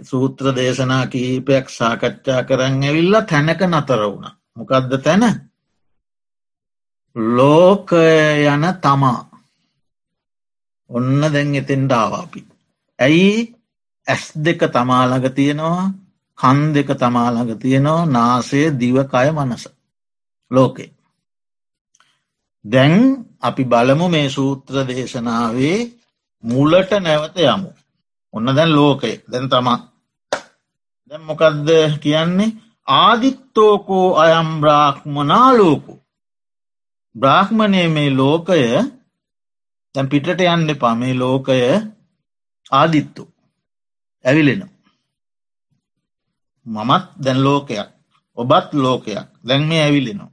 සූත්‍ර 0.00 0.54
දේශනා 0.54 1.06
කීපයක් 1.06 1.68
සාකච්ඡා 1.70 2.42
කරන්න 2.42 2.82
ඇවිල්ලා 2.82 3.22
තැනක 3.22 3.60
නතර 3.64 4.02
වුණ. 4.02 4.26
මොකක්ද 4.56 4.92
තැන 5.02 5.24
ලෝකය 7.16 8.06
යන 8.46 8.64
තමා 8.80 9.20
ඔන්න 10.90 11.20
දැන් 11.32 11.54
එතෙන්ට 11.54 11.92
ආවාපි. 11.92 12.40
ඇයි 12.98 13.54
ඇස් 14.06 14.24
දෙක 14.36 14.60
තමාළඟ 14.68 15.28
තියෙනවා 15.30 15.84
කන් 16.38 16.58
දෙක 16.74 16.88
තමාළඟ 16.94 17.58
තියෙනවා 17.58 18.06
නාසය 18.06 18.60
දිවකය 18.72 19.28
මනස 19.32 19.64
ලෝකේ. 20.50 20.90
දැන් 22.64 22.94
අපි 23.40 23.64
බලමු 23.64 24.06
මේ 24.08 24.28
සූත්‍ර 24.28 24.74
දේශනාවේ 24.86 25.78
මුලට 26.44 26.90
නැවත 27.00 27.36
යමු. 27.38 27.70
ඔන්න 28.36 28.56
දැන් 28.56 28.72
ලෝකය. 28.78 29.12
දැන් 29.30 29.48
තමා. 29.52 29.78
දැන් 31.08 31.22
මොකක්ද 31.28 31.68
කියන්නේ? 32.04 32.56
ආදිත්තෝකෝ 32.86 34.08
අයම් 34.22 34.50
බ්‍රාහ්මනාලෝකු 34.62 35.94
බ්‍රාහ්මණය 37.14 37.82
මේ 37.96 38.10
ලෝකය 38.20 38.62
තැන් 39.94 40.08
පිටට 40.12 40.40
යන්න 40.54 40.72
එපා. 40.74 40.94
මේ 41.00 41.14
ලෝකය 41.22 41.60
ආදිත්තු. 42.70 43.22
ඇවිලෙන 44.24 44.62
මමත් 46.66 47.04
දැන් 47.24 47.44
ලෝකයක්. 47.44 47.88
ඔබත් 48.38 48.68
ලෝකයක්. 48.74 49.28
දැන් 49.46 49.62
මේ 49.70 49.82
ඇවිලෙනවා. 49.82 50.30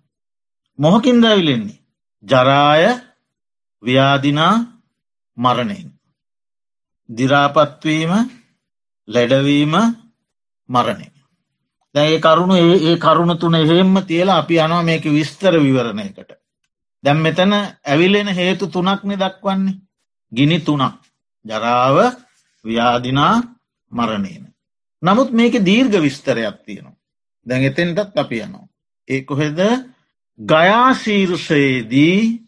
මොහකින්ද 0.79 1.23
ඇවිලෙන්නේ? 1.23 1.79
ජරාය 2.23 2.83
ව්‍යාදිනා 3.83 4.55
මරණයෙන්. 5.37 5.89
දිරාපත්වීම 7.09 8.11
ලෙඩවීම 9.07 9.73
මරණය. 10.69 11.11
දැඒ 11.95 12.19
කරුණු 12.19 12.55
ඒ 12.55 12.97
කරුණු 12.97 13.35
තුන 13.35 13.55
එහෙම්ම 13.55 14.01
තියලා 14.01 14.37
අපි 14.37 14.57
යනවා 14.57 14.83
මේක 14.83 15.05
විස්තර 15.05 15.59
විවරණයකට. 15.59 16.33
දැම් 17.03 17.17
මෙතන 17.17 17.53
ඇවිලෙන 17.85 18.29
හේතු 18.29 18.67
තුනක්නෙ 18.67 19.17
දක්වන්නේ. 19.17 19.81
ගිනි 20.31 20.59
තුනක්. 20.59 20.95
ජරාව 21.45 22.15
ව්‍යාදිනා 22.65 23.43
මරණයන. 23.91 24.53
නමුත් 25.03 25.31
මේක 25.31 25.53
දීර්ඝ 25.65 26.01
විස්තරයක් 26.01 26.65
තියෙනවා. 26.65 26.95
දැන් 27.45 27.63
එතෙන්ටත් 27.63 28.17
අපි 28.17 28.39
යනවා. 28.39 28.67
ඒ 29.07 29.21
කොහෙද 29.21 29.59
ගයාශීර්ෂයේදී 30.39 32.42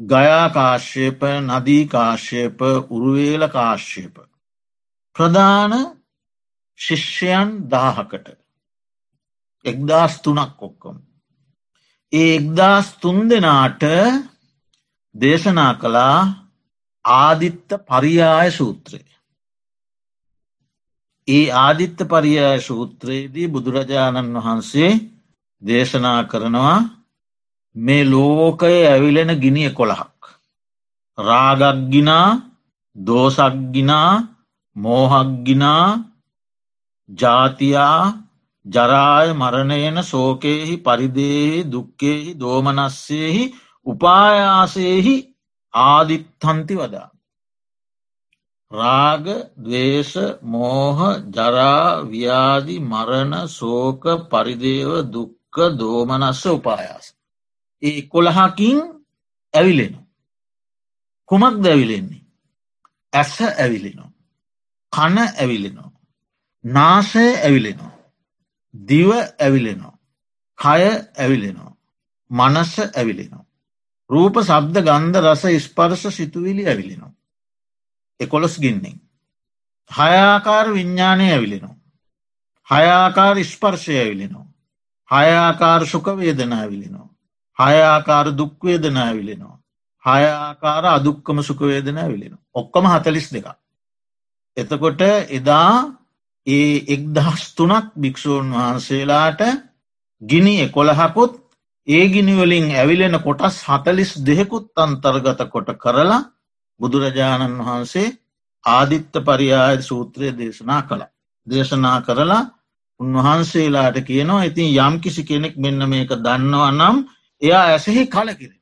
ගයාකාශ්‍යප 0.00 1.20
නදීකාශ්‍යප 1.42 2.60
උරුවේල 2.90 3.48
කාශ්‍යප. 3.48 4.16
ප්‍රධාන 5.16 5.72
ශිෂ්‍යයන් 6.80 7.68
දාහකට 7.68 8.26
එක්දස් 9.64 10.22
තුනක් 10.22 10.62
ඔක්කොම. 10.62 10.96
ඒ 12.12 12.36
එක්දස් 12.36 12.86
තුන් 13.00 13.28
දෙනාට 13.28 13.82
දේශනා 15.14 15.74
කළා 15.74 16.18
ආදිත්ත 17.04 17.68
පරියාය 17.80 18.50
සූත්‍රය. 18.50 19.02
ඒ 21.28 21.50
ආදිත්ත 21.52 21.98
පරියාය 22.04 22.60
සූත්‍රයේදී 22.60 23.48
බුදුරජාණන් 23.48 24.36
වහන්සේ 24.36 24.92
දේශනා 25.62 26.22
කරනවා 26.24 26.97
මේ 27.76 28.04
ලෝකය 28.04 28.74
ඇවිලෙන 28.84 29.32
ගිනිය 29.40 29.70
කොළහක්. 29.70 30.18
රාගක්ගිනා 31.18 32.28
දෝසක්ගිනා 32.96 34.12
මෝහක්ගිනා 34.76 35.86
ජාතියා 37.08 38.14
ජරාය 38.66 39.28
මරණයන 39.32 39.98
සෝකයෙහි 40.04 40.76
පරිදේහි 40.78 41.60
දුක්කෙහි 41.72 42.34
දෝමනස්සයෙහි 42.34 43.44
උපායාසයෙහි 43.86 45.14
ආදිත්තන්ති 45.74 46.74
වදා. 46.74 47.08
රාග 48.72 49.26
දවේශ 49.58 50.16
මෝහ 50.44 50.98
ජරා 51.30 52.04
ව්‍යාදි 52.04 52.76
මරණ 52.82 53.48
සෝක 53.50 54.02
පරිදේව 54.30 54.90
දුක්ක 55.10 55.56
දෝමනස්ස 55.78 56.42
උපායාස. 56.48 57.06
ඒ 57.82 58.02
කොළහකින් 58.02 58.78
ඇවිලෙන. 59.54 59.94
කුමක් 61.28 61.56
දැවිලෙන්නේ. 61.64 62.22
ඇස 63.12 63.40
ඇවිලෙනවා. 63.40 64.12
කන 64.92 65.18
ඇවිලෙනවා. 65.18 65.92
නාසය 66.64 67.24
ඇවිලෙනවා. 67.36 67.98
දිව 68.74 69.10
ඇවිලෙනවා. 69.38 69.98
කය 70.58 70.82
ඇවිලෙනවා. 71.18 71.76
මනස 72.30 72.74
ඇවිලෙනවා. 72.78 73.44
රූප 74.10 74.34
සබ්ද 74.40 74.76
ගන්ධ 74.82 75.18
රස 75.24 75.44
ස්පර්ශ 75.64 76.06
සිතුවිලි 76.10 76.66
ඇවිලෙනවා. 76.66 77.12
එකොළොස් 78.20 78.60
ගින්නෙන්. 78.60 78.96
හයාකාර 79.90 80.66
විඤ්ඥානය 80.74 81.26
ඇවිලෙනවා. 81.32 81.76
හයාකාර 82.68 83.44
ස්පර්ශය 83.44 83.92
ඇවිලෙනවා. 83.98 84.46
හයාකාර 85.10 85.86
සුකවේදන 85.86 86.52
ඇවිලෙනවා. 86.52 87.07
හයාකාර 87.58 88.26
දුක්වේදන 88.32 88.96
ඇවිලෙනවා. 88.98 89.58
හයාකාර 90.04 90.84
අදුක්කම 90.88 91.38
සුකවේදන 91.42 91.96
ඇවිලෙන. 91.96 92.34
ඔක්කොම 92.54 92.84
හතලිස් 92.86 93.28
දෙක. 93.28 93.46
එතකොට 94.56 95.00
එදා 95.30 95.72
ඒ 96.46 96.74
එක්දහස් 96.88 97.42
තුනක් 97.54 97.86
භික්‍ෂූන් 97.96 98.46
වහන්සේලාට 98.52 99.40
ගිනි 100.22 100.54
එකොළහකුත් 100.60 101.34
ඒ 101.88 102.04
ගිනිවලින් 102.08 102.66
ඇවිලෙන 102.72 103.16
කොටස් 103.20 103.56
හතලිස් 103.64 104.10
දෙහෙකුත් 104.20 104.66
අන්තර්ගත 104.76 105.40
කොට 105.48 105.68
කරලා 105.76 106.26
බුදුරජාණන් 106.80 107.60
වහන්සේ 107.60 108.16
ආදිත්ත 108.64 109.14
පරියාය 109.20 109.76
සූත්‍රය 109.82 110.26
දේශනා 110.32 110.82
කළ. 110.82 111.02
දේශනා 111.46 111.98
කරලා 112.02 112.42
උන්වහන්සේලාට 113.00 113.96
කියනවා 114.02 114.44
ඉතින් 114.44 114.68
යම් 114.78 114.94
කිසි 115.00 115.22
කෙනෙක් 115.24 115.54
මෙන්න 115.56 115.80
මේක 115.86 116.10
දන්නවා 116.16 116.72
නම් 116.72 116.96
එයා 117.42 117.64
ඇසෙහි 117.66 118.06
කලකිරෙන. 118.08 118.60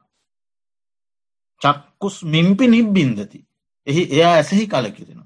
චක්කුස් 1.62 2.16
මිම්පි 2.24 2.64
නිබ්බින්දති. 2.68 3.38
එහි 3.86 4.02
එයා 4.10 4.34
ඇසෙහි 4.34 4.66
කලකිරෙන. 4.66 5.20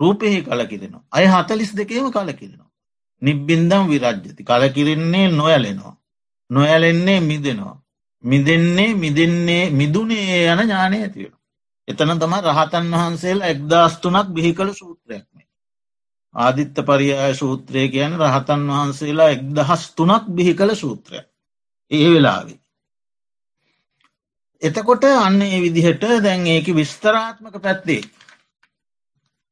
රූපෙහි 0.00 0.42
කලකිරෙනවා. 0.42 1.04
අය 1.10 1.26
හතලිස් 1.26 1.72
දෙකේම 1.76 2.06
කලකිරෙනවා. 2.10 2.70
නිබ්බින්දම් 3.22 3.84
විරජ්ජති 3.88 4.42
කලකිරෙන්නේ 4.44 5.26
නොයලෙනවා. 5.30 5.94
නොයලෙන්නේ 6.50 7.20
මිදෙනවා. 7.22 7.82
මිදෙන්නේ 8.24 8.94
මිදන්නේ 8.94 9.70
මිදුනේ 9.72 10.46
යන 10.46 10.60
ඥානය 10.60 10.98
ඇතිවෙන. 10.98 11.38
එතන 11.88 12.12
තම 12.16 12.34
රහතන් 12.40 12.90
වහන්සේලා 12.92 13.48
එක්දස්තුනක් 13.48 14.28
බිහි 14.28 14.52
කළ 14.54 14.72
සූත්‍රයක්මේ. 14.72 15.46
ආදිත්ත 16.34 16.76
පරියාය 16.82 17.34
සූත්‍රය 17.34 17.88
කියන 17.88 18.12
රහතන් 18.20 18.62
වහන්සේලා 18.70 19.30
එක්දහස් 19.30 19.82
තුනක් 19.92 20.24
බිහි 20.30 20.54
කළ 20.54 20.74
සූත්‍රය. 20.76 21.18
ඒ 21.90 22.08
වෙලාවේ. 22.10 22.61
එතකොට 24.62 25.04
අන්න 25.04 25.42
ඒ 25.42 25.60
විදිහට 25.60 26.04
දැන් 26.20 26.46
ඒක 26.46 26.66
විස්තරාත්මක 26.70 27.56
පැත්තේ 27.58 28.02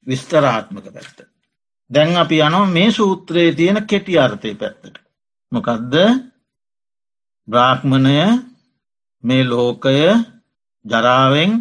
විස්තරාත්මක 0.06 0.86
පැත්ත. 0.86 1.18
දැන් 1.90 2.16
අපි 2.16 2.36
යනෝ 2.38 2.66
මේ 2.66 2.90
සූත්‍රයේ 2.90 3.54
තියෙන 3.54 3.78
කෙටි 3.84 4.18
අර්ථය 4.18 4.54
පැත්තට. 4.54 4.96
මොකදද 5.52 5.94
බ්‍රාහ්මණය 7.48 8.18
මේ 9.24 9.44
ලෝකය 9.44 9.98
ජරාවෙන් 10.84 11.52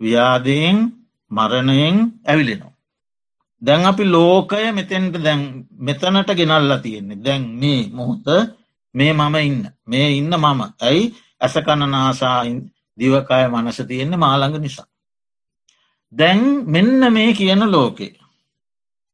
ව්‍යාදයෙන් 0.00 0.76
මරණයෙන් 1.30 1.96
ඇවිලෙනවා. 2.24 2.74
දැන් 3.62 3.86
අපි 3.86 4.04
ලෝකය 4.06 4.64
මෙතෙන්ට 4.72 5.14
දැන් 5.18 5.40
මෙතනට 5.78 6.30
ගෙනල්ලා 6.32 6.78
තියෙන්නේ 6.78 7.18
දැන් 7.18 7.42
මේ 7.60 7.82
මොහොත 7.90 8.26
මේ 8.94 9.12
මම 9.12 9.34
ඉන්න 9.40 9.62
මේ 9.86 10.08
ඉන්න 10.12 10.32
මම 10.36 10.60
ඇයි 10.80 11.14
ඇසකණනාසා 11.40 12.40
දිවකාය 12.98 13.44
මනස 13.48 13.78
තියෙන්නේ 13.88 14.16
මාළඟ 14.16 14.58
නිසා. 14.58 14.88
දැන් 16.12 16.42
මෙන්න 16.66 17.12
මේ 17.12 17.32
කියන 17.32 17.62
ලෝකේ. 17.70 18.20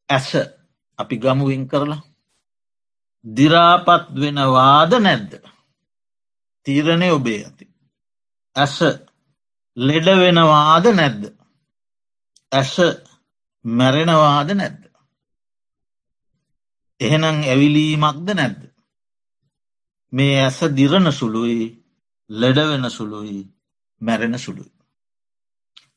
ඇස 0.09 0.31
අපි 0.99 1.16
ගමුවින් 1.16 1.68
කරලා. 1.68 2.03
දිරාපත් 3.25 4.07
වෙනවාද 4.20 4.92
නැද්ද. 5.01 5.33
තීරණය 6.66 7.09
ඔබේ 7.11 7.40
ඇති. 7.44 7.64
ඇස 8.57 8.77
ලෙඩ 9.77 10.07
වෙනවාද 10.23 10.87
නැද්ද. 10.94 11.23
ඇස 12.53 12.75
මැරෙනවාද 13.64 14.51
නැද්ද. 14.53 14.83
එහෙනම් 17.01 17.38
ඇවිලීමක්ද 17.42 18.29
නැද්ද. 18.35 18.61
මේ 20.12 20.37
ඇස 20.42 20.59
දිරණ 20.77 21.11
සුළුයි 21.12 21.64
ලෙඩවෙන 22.31 22.90
සුළුයි 22.90 23.54
මැරෙන 24.01 24.39
සුළුයි. 24.39 24.73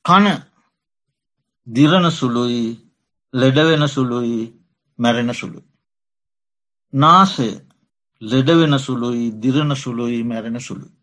කන 0.06 0.26
දිරණ 1.68 2.10
සුළුයි 2.10 2.80
ලෙඩවෙන 3.34 3.88
සුළුයි 3.88 4.54
මැරෙන 5.00 5.34
සුළුයි. 5.34 5.66
නාසය 6.94 7.50
ලෙඩවෙන 8.22 8.80
සුළුයි 8.80 9.32
දිරණ 9.34 9.76
සුළුයි 9.76 10.24
මැරෙන 10.24 10.60
සුළුයි. 10.60 10.96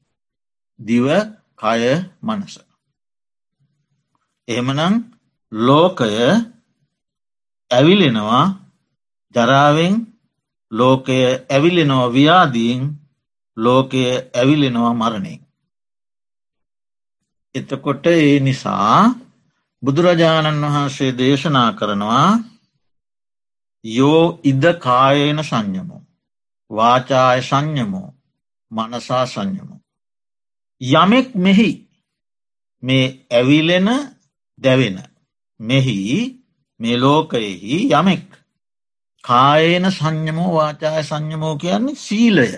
දිව 0.80 1.06
කය 1.56 1.82
මනස. 2.22 2.54
එහෙමනම් 4.48 4.94
ලෝකය 5.52 6.10
ඇවිලෙනවා 7.70 8.44
ජරාවෙන් 9.34 9.94
ලෝකය 10.72 11.18
ඇවිලෙනවා 11.48 12.08
ව්‍යාදීන් 12.08 12.80
ලෝකය 13.56 14.02
ඇවිලෙනවා 14.34 14.94
මරණයෙන්. 14.94 15.43
එතකොට 17.54 18.06
ඒ 18.06 18.40
නිසා 18.40 19.14
බුදුරජාණන් 19.82 20.64
වහන්සේ 20.64 21.10
දේශනා 21.12 21.70
කරනවා 21.72 22.28
යෝ 23.84 24.40
ඉද 24.44 24.64
කායේන 24.78 25.40
සංඥමෝ 25.44 26.02
වාචාය 26.70 27.40
සංඥමෝ 27.42 28.08
මනසා 28.70 29.26
සංඥමෝ. 29.26 29.80
යමෙක් 30.80 31.28
මෙහි 31.36 31.70
මේ 32.82 33.06
ඇවිලෙන 33.30 33.88
දැවෙන 34.58 34.98
මෙහි 35.60 35.96
මේ 36.80 36.96
ලෝකයෙහි 36.96 37.76
යමෙක් 37.90 38.26
කායේන 39.24 39.86
සංඥමෝ 39.92 40.50
වාචාය 40.54 41.04
සංඥමෝ 41.04 41.54
කියන්නේ 41.56 41.94
සීලය. 41.96 42.48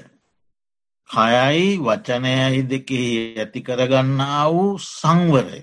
කයයි 1.10 1.78
වචනයයි 1.78 2.60
දෙකෙහි 2.64 3.10
ඇති 3.36 3.60
කරගන්නා 3.60 4.44
වූ 4.48 4.78
සංවරය. 4.80 5.62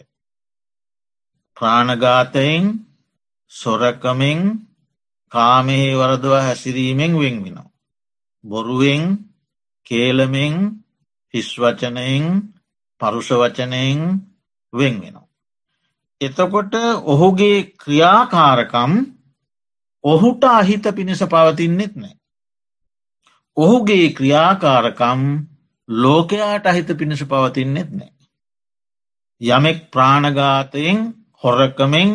ප්‍රාණගාතයෙන් 1.58 2.66
සොරකමෙන් 3.52 4.40
කාමෙහි 5.32 5.90
වරදව 5.94 6.34
හැසිරීමෙන් 6.40 7.14
වෙන්විනවා. 7.14 7.72
බොරුවෙන් 8.44 9.04
කේලමෙන් 9.88 10.56
හිස්වචනයෙන් 11.34 12.26
පරුෂවචනයෙන් 13.02 14.02
වෙන්වෙනවා. 14.74 15.28
එතකොට 16.22 16.74
ඔහුගේ 17.06 17.58
ක්‍රියාකාරකම් 17.76 18.92
ඔහුට 20.04 20.44
අහිත 20.46 20.86
පිණිස 20.96 21.22
පවතින්නෙත් 21.26 21.94
නෑ. 21.96 22.16
ඔහුගේ 23.58 24.08
ක්‍රියාකාරකම් 24.12 25.22
ලෝකයාට 25.90 26.66
අහිත 26.66 26.90
පිණිස 26.90 27.24
පවතින්නෙත් 27.24 27.90
නෑ. 27.92 28.12
යමෙක් 29.42 29.80
ප්‍රාණගාතයෙන් 29.92 31.00
හොරකමෙන් 31.44 32.10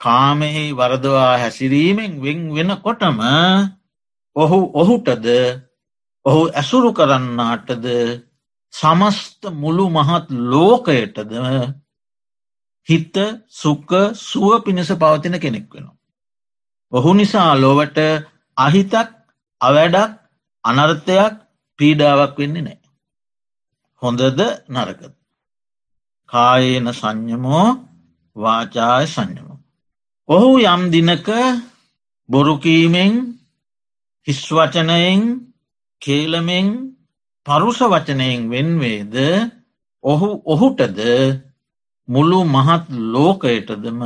කාමෙහි 0.00 0.64
වරදවා 0.72 1.38
හැසිරීමෙන් 1.38 2.12
වෙන් 2.20 2.40
වෙන 2.54 2.70
කොටම 2.78 3.20
ඔහු 4.36 4.58
ඔහුටද 4.74 5.26
ඔහු 6.26 6.42
ඇසුරු 6.52 6.90
කරන්නාටද 6.92 7.86
සමස්ත 8.74 9.42
මුළු 9.54 9.84
මහත් 9.90 10.26
ලෝකයටද 10.50 11.32
හිත 12.88 13.16
සුක්ක 13.52 13.90
සුව 14.20 14.50
පිණිස 14.64 14.90
පවතින 14.94 15.36
කෙනෙක් 15.36 15.66
වෙනවා. 15.72 15.96
ඔහු 16.92 17.10
නිසා 17.14 17.50
ලොවට 17.56 17.98
අහිතක් 18.56 19.10
අවැඩක් 19.60 20.25
අනර්ථයක් 20.66 21.34
පීඩාවක් 21.78 22.34
වෙන්නේ 22.38 22.64
නෑ. 22.64 22.78
හොඳද 24.02 24.40
නරකද. 24.68 25.12
කායේන 26.28 26.88
සංඥමෝ 26.92 27.66
වාචාය 28.36 29.06
සංඥමෝ. 29.06 29.58
ඔහු 30.28 30.50
යම් 30.66 30.82
දිනක 30.90 31.28
බොරුකීමෙන් 32.28 33.12
හිස්වචනයෙන් 34.26 35.20
කේලමෙන් 36.02 36.68
පරුෂ 37.46 37.80
වචනයෙන් 37.84 38.40
වෙන්වේද 38.50 39.14
ඔහු 40.04 40.28
ඔහුටද 40.46 40.98
මුළු 42.08 42.38
මහත් 42.46 42.84
ලෝකයටදම 43.12 44.02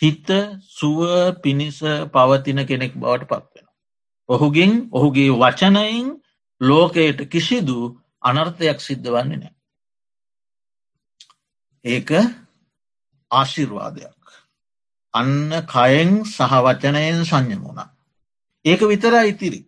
හිත 0.00 0.28
සුව 0.68 1.00
පිණිස 1.42 1.78
පවතින 2.12 2.60
කෙනෙක් 2.64 2.92
බවට 2.94 3.28
පත්වෙන. 3.30 3.53
ඔහුගෙන් 4.28 4.72
ඔහුගේ 4.90 5.30
වචනයෙන් 5.32 6.08
ලෝකයට 6.60 7.20
කිසිදු 7.28 7.78
අනර්ථයක් 8.22 8.78
සිද්ධ 8.80 9.10
වන්නේ 9.10 9.38
නෑ. 9.38 9.54
ඒක 11.84 12.10
ආශිර්වාදයක්. 13.30 14.20
අන්න 15.14 15.50
කයෙන් 15.64 16.12
සහ 16.24 16.52
වචනයෙන් 16.64 17.24
සංඥමුණා. 17.24 17.94
ඒක 18.64 18.80
විතර 18.82 19.14
ඉතිරි. 19.24 19.60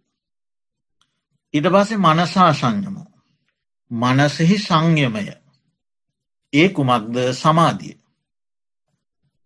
ඉට 1.54 1.66
පස්සේ 1.66 1.96
මනසා 1.96 2.52
සංයමු. 2.52 3.04
මනසෙහි 3.90 4.58
සංයමය. 4.58 5.24
ඒ 6.52 6.68
කුමක්ද 6.68 7.16
සමාධිය. 7.32 7.96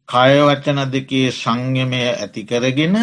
කයවචන 0.08 0.78
දෙකේ 0.92 1.28
සංයමය 1.32 2.00
ඇතිකරගෙන 2.12 2.96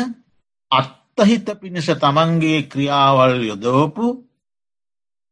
අත්තහිත 1.18 1.50
පිණිස 1.56 1.88
තමන්ගේ 1.96 2.60
ක්‍රියාවල් 2.64 3.42
යොදෝපු 3.44 4.06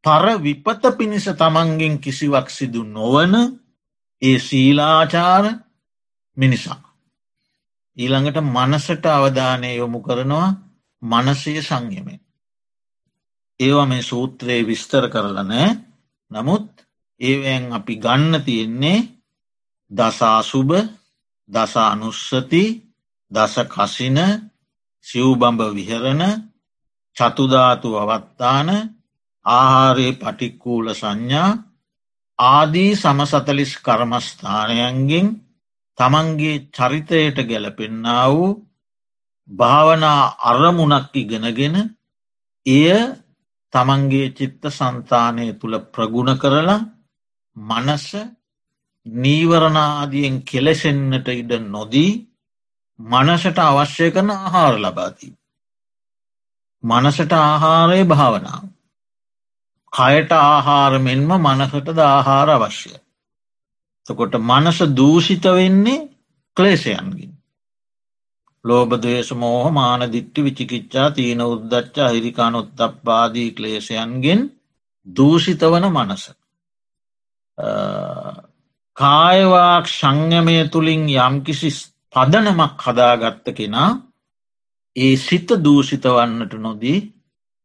පර 0.03 0.25
විපත 0.37 0.83
පිණිස 0.97 1.25
තමන්ගෙන් 1.31 1.99
කිසිවක් 1.99 2.49
සිදු 2.49 2.83
නොවන 2.85 3.33
ඒ 4.21 4.39
සීලාචාර 4.39 5.45
මිනිසා. 6.37 6.81
ඊළඟට 7.97 8.37
මනසට 8.45 9.05
අවධානය 9.07 9.69
යොමු 9.73 9.99
කරනවා 10.01 10.49
මනසය 11.01 11.53
සංයමෙන්. 11.61 12.21
ඒවා 13.59 13.85
මේ 13.85 14.01
සූත්‍රයේ 14.01 14.67
විස්තර 14.67 15.05
කරලනෑ 15.09 15.69
නමුත් 16.31 16.67
ඒවැන් 17.21 17.65
අපි 17.73 17.93
ගන්න 17.95 18.33
තියෙන්නේ 18.41 18.99
දසාසුභ 19.91 20.73
දසානුස්සති 21.49 22.63
දස 23.31 23.55
කසින 23.67 24.17
සිව්බඹ 25.05 25.61
විහරණ 25.73 26.23
චතුධාතු 27.17 27.89
අවත්තාන 27.97 28.69
ආහාරයේ 29.45 30.13
පටික්කූල 30.15 30.87
සංඥා 30.93 31.49
ආදී 32.39 32.91
සමසතලිස් 32.95 33.73
කර්මස්ථානයන්ගෙන් 33.79 35.27
තමන්ගේ 35.97 36.55
චරිතයට 36.69 37.37
ගැලපෙන්න්නා 37.41 38.25
වූ 38.29 38.49
භාවනා 39.49 40.21
අරමුණක් 40.41 41.13
ඉගෙනගෙන 41.15 41.75
එය 42.65 42.89
තමන්ගේ 43.73 44.27
චිත්ත 44.31 44.63
සන්තානය 44.69 45.45
තුළ 45.53 45.75
ප්‍රගුණ 45.87 46.31
කරලා 46.35 46.81
මනස 47.57 48.07
නීවරණාදියෙන් 49.05 50.37
කෙලෙසෙන්න්නට 50.43 51.27
ඉඩ 51.33 51.51
නොදී 51.67 52.11
මනසට 52.99 53.59
අවශ්‍ය 53.59 54.11
කරන 54.11 54.29
ආහාර 54.31 54.79
ලබාදී. 54.79 55.33
මනසට 56.83 57.31
ආහාරය 57.33 58.03
භාවනාව. 58.05 58.63
කයට 59.93 60.31
ආහාර 60.33 60.99
මෙන්ම 60.99 61.29
මනසට 61.37 61.97
ආහාර 61.99 62.49
අවශ්‍යය. 62.51 62.97
තකොට 64.05 64.35
මනස 64.41 64.79
දූෂිත 64.91 65.45
වෙන්නේ 65.51 66.07
ක්ලේෂයන්ගින්. 66.57 67.31
ලෝබදේශ 68.65 69.31
මෝහ 69.33 69.65
මානදිට්ටි 69.71 70.43
විචිකිච්චා 70.43 71.09
තියන 71.11 71.41
උද්දච්චා 71.43 72.09
හිරිකානොත්තප්පාදී 72.09 73.49
ක්ලේෂයන්ගෙන් 73.51 74.41
දූෂිත 75.07 75.61
වන 75.63 75.85
මනස. 75.89 76.23
කායවාක් 78.97 79.85
සංයමය 79.89 80.57
තුළින් 80.69 81.03
යම්කිසි 81.09 81.69
පදනමක් 82.15 82.81
හදාගත්ත 82.81 83.47
කෙනා 83.53 83.89
ඒ 84.95 85.15
සිත 85.17 85.49
දූෂිත 85.59 86.05
වන්නට 86.07 86.53
නොදී 86.57 86.99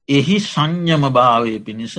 එහි 0.09 0.37
සංයම 0.43 1.05
භාවය 1.11 1.53
පිණිස 1.61 1.95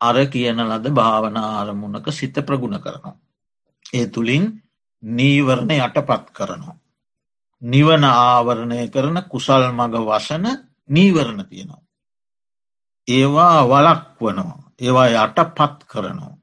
අර 0.00 0.16
කියන 0.26 0.58
ලද 0.62 0.86
භාවනා 0.90 1.48
ආරමුණක 1.52 2.06
සිත 2.10 2.36
ප්‍රගුණ 2.42 2.76
කරනවා. 2.78 3.16
ඒ 3.92 4.06
තුළින් 4.08 4.44
නීවරණ 5.02 5.72
යටපත් 5.78 6.26
කරනවා. 6.32 6.76
නිවන 7.62 8.04
ආවරණය 8.04 8.88
කරන 8.88 9.18
කුසල් 9.24 9.64
මග 9.70 9.94
වසන 10.04 10.46
නීවරණ 10.88 11.40
තියෙනවා. 11.46 11.82
ඒවා 13.08 13.58
වලක් 13.64 14.20
වනවා 14.20 14.60
ඒවා 14.78 15.08
යටපත් 15.16 15.78
කරනවා. 15.86 16.35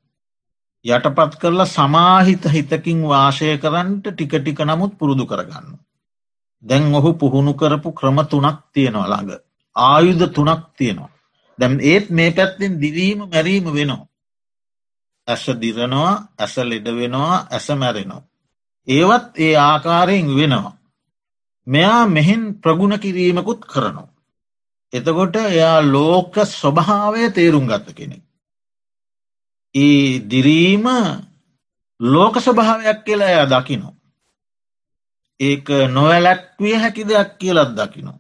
යටපත් 0.86 1.34
කරලා 1.38 1.66
සමාහිත 1.68 2.46
හිතකින් 2.48 3.02
වාශය 3.04 3.58
කරන්නට 3.58 4.06
ටික 4.10 4.34
ටික 4.34 4.60
නමුත් 4.62 4.98
පුරුදු 4.98 5.26
කරගන්න. 5.26 5.78
දැන් 6.64 6.96
ඔහු 6.96 7.14
පුහුණු 7.16 7.54
කරපු 7.54 7.90
ක්‍රම 7.92 8.18
තුනක් 8.26 8.60
තියෙනවා 8.74 9.08
ළඟ. 9.10 9.32
ආයුධ 9.76 10.26
තුනක් 10.30 10.64
තියෙනවා. 10.78 11.12
දැම් 11.60 11.80
ඒත් 11.82 12.10
මේ 12.10 12.32
පැත්තිෙන් 12.32 12.80
දිවීම 12.82 13.20
මැරීම 13.22 13.66
වෙනවා. 13.70 14.08
ඇස 15.28 15.46
දිරනවා 15.58 16.14
ඇස 16.38 16.56
ලෙඩ 16.60 16.88
වෙනවා 16.92 17.48
ඇස 17.50 17.68
මැරෙනවා. 17.72 18.24
ඒවත් 18.88 19.30
ඒ 19.38 19.56
ආකාරයෙන් 19.58 20.36
වෙනවා. 20.36 20.78
මෙයා 21.68 22.06
මෙහෙන් 22.08 22.44
ප්‍රගුණ 22.56 23.00
කිරීමකුත් 23.00 23.62
කරනවා. 23.66 24.14
එතකොට 24.94 25.36
එයා 25.38 25.80
ලෝක 25.86 26.36
ස්වභාවය 26.52 27.32
තේරුම් 27.32 27.66
ගත්ත 27.68 27.96
කෙනෙක්. 27.96 28.24
ඒ 29.76 30.20
දිරීම 30.22 30.86
ලෝක 32.00 32.36
ස්වභාවයක් 32.38 33.00
කියලා 33.06 33.32
එය 33.32 33.46
දකිනෝ. 33.48 33.94
ඒක 35.40 35.68
නොවැලැක්විය 35.90 36.76
හැකි 36.76 37.04
දෙයක් 37.04 37.32
කියලත් 37.40 37.72
දකිනෝ. 37.76 38.18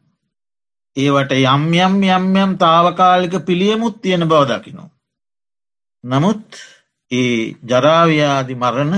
ඒවට 0.97 1.31
යම් 1.33 1.63
යම් 1.75 1.95
යම් 2.05 2.25
යම් 2.35 2.51
තාවකාලික 2.57 3.33
පිළියමුත් 3.45 4.01
තියෙන 4.01 4.27
බව 4.27 4.41
දකිනෝ. 4.49 4.89
නමුත් 6.03 6.45
ඒ 7.11 7.55
ජරාව්‍යාදි 7.69 8.55
මරණ 8.55 8.95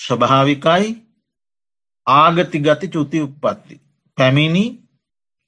ස්වභාවිකයි 0.00 0.88
ආගති 2.06 2.58
ගති 2.58 2.86
චුති 2.88 3.18
උපපත්ති. 3.20 3.74
පැමිණි 4.18 4.64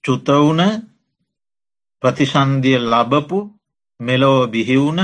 චුතවුන 0.04 0.60
ප්‍රතිසන්දිය 2.02 2.78
ලබපු 2.82 3.38
මෙලෝ 4.00 4.40
බිහිවුණ 4.46 5.00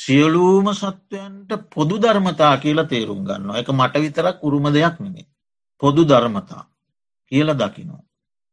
සියලූම 0.00 0.66
සත්වයන්ට 0.72 1.50
පොදු 1.68 1.96
ධර්මතා 1.98 2.54
කියලා 2.56 2.86
තේරුම් 2.86 3.20
ගන්න 3.24 3.50
එක 3.56 3.68
මට 3.70 3.94
විතරක් 3.98 4.38
උරුම 4.42 4.66
දෙයක් 4.68 4.96
නෙමේ. 4.98 5.26
පොදු 5.82 6.02
ධර්මතා 6.04 6.64
කියල 7.32 7.48
දකිනවා. 7.54 8.02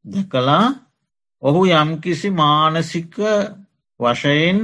දැකලා 0.06 0.66
ඔහු 1.44 1.62
යම්කිසි 1.74 2.30
මානසික 2.32 3.16
වශයෙන් 4.00 4.60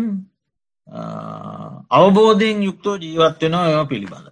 අවබෝධයෙන් 1.92 2.64
යුක්තෝ 2.64 2.96
ජීවත් 2.98 3.42
වෙනවා 3.42 3.68
එම 3.74 3.88
පිළිබඳ. 3.88 4.28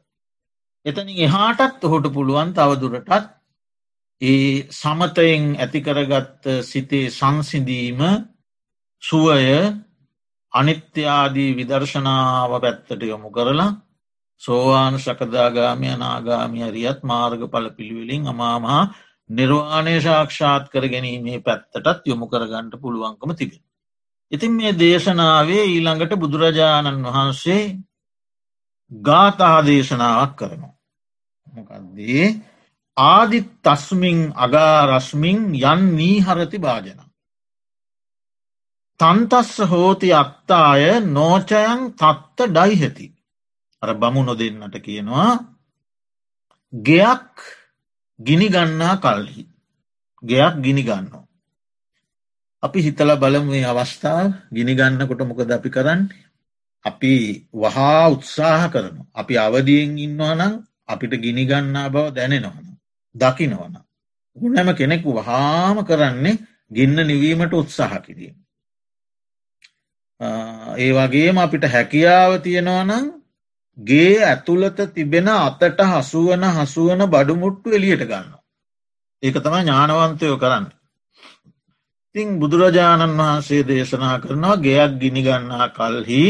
එතනින් 0.86 1.18
එහාටත් 1.20 1.84
ඔහුට 1.84 2.08
පුළුවන් 2.10 2.54
තවදුරටත් 2.54 3.30
ඒ 4.22 4.68
සමතයෙන් 4.72 5.44
ඇතිකරගත්ත 5.58 6.44
සිතේ 6.64 7.08
සංසිඳීම 7.10 8.02
සුවය 9.04 9.46
අනිත්‍යාදී 10.54 11.52
විදර්ශනාව 11.54 12.52
පැත්තට 12.60 13.02
යොමු 13.04 13.30
කරලා 13.30 13.72
සෝවාන් 14.42 14.96
සකදාගාමය 14.98 15.90
නාගාමි 15.98 16.62
හරියත් 16.64 17.00
මාර්ග 17.04 17.42
පල 17.48 17.68
පිළිවෙලින් 17.70 18.24
අමාමහා 18.28 18.84
නිර්වාණය 19.30 19.96
ශාක්ෂාත් 20.00 20.66
කර 20.70 20.86
ගැනීමේ 20.88 21.40
පැත්තටත් 21.42 22.02
යොමු 22.06 22.26
කරගන්නට 22.28 22.76
පුළුවන්කම 22.78 23.32
තිබෙන. 23.34 23.62
ඉතින් 24.32 24.52
මේ 24.52 24.74
දේශනාවේ 24.76 25.64
ඊළඟට 25.66 26.14
බුදුරජාණන් 26.16 27.06
වහන්සේ 27.06 27.62
ගාතහා 28.92 29.60
දේශනාවක් 29.64 30.34
කරනවා. 30.36 30.74
මොකක්දේ 31.48 32.26
ආදිත් 32.98 33.50
තස්මින් 33.62 34.20
අගාරස්මින් 34.38 35.40
යන් 35.64 35.82
නීහරති 35.96 36.60
භාජන. 36.60 37.00
තන්තස්ස 39.02 39.58
හෝති 39.66 40.10
අත්තාය 40.14 40.84
නෝචයන් 41.08 41.80
තත්ත 41.94 42.38
ඩයිහති. 42.50 43.08
අර 43.82 43.90
බමු 43.96 44.22
නොදෙන්නට 44.24 44.76
කියනවා 44.80 45.32
ගෙයක් 46.74 47.34
ගිනිගන්නා 48.20 48.96
කල්හි. 48.98 49.44
ගෙයක් 50.24 50.56
ගිනිගන්නවා. 50.58 51.26
අපි 52.64 52.80
හිතල 52.80 53.12
බලමේ 53.18 53.66
අවස්ථාව 53.66 54.28
ගිනිගන්නකොට 54.50 55.22
මොකද 55.22 55.52
අපි 55.52 55.70
කරන්න. 55.70 56.02
අපි 56.86 57.14
වහා 57.54 58.06
උත්සාහ 58.08 58.70
කරන. 58.70 58.96
අපි 59.14 59.34
අවදියෙන් 59.38 59.98
ඉන්නවා 59.98 60.36
නම් 60.36 60.54
අපිට 60.88 61.14
ගිනිගන්නා 61.18 61.90
බව 61.90 62.06
දැනෙනවන. 62.12 62.68
දකිනවන. 63.16 63.76
උනැම 64.38 64.70
කෙනෙකු 64.74 65.10
වහාම 65.12 65.78
කරන්නේ 65.84 66.42
ගින්න 66.72 66.98
නිවීමට 67.02 67.54
උත්සාහ 67.54 67.98
කිරීම. 68.00 68.41
ඒ 70.22 70.92
වගේම 70.94 71.38
අපිට 71.38 71.66
හැකියාව 71.68 72.32
තියෙනවා 72.40 72.84
නම් 72.84 73.06
ගේ 73.78 74.14
ඇතුළත 74.24 74.80
තිබෙන 74.90 75.28
අතට 75.30 75.82
හසුවන 75.84 76.44
හසුවන 76.56 77.02
බඩුමුට්ටු 77.08 77.70
එලියට 77.72 78.04
ගන්න. 78.04 78.30
ඒක 79.24 79.36
තම 79.38 79.56
ඥානවන්තයෝ 79.60 80.38
කරන්න. 80.38 80.66
ඉතිං 82.16 82.30
බුදුරජාණන් 82.36 83.18
වහන්සේ 83.18 83.64
දේශනා 83.64 84.16
කරනවා 84.20 84.56
ගෙයක් 84.58 84.92
ගිනිගන්නා 85.00 85.68
කල්හි 85.70 86.26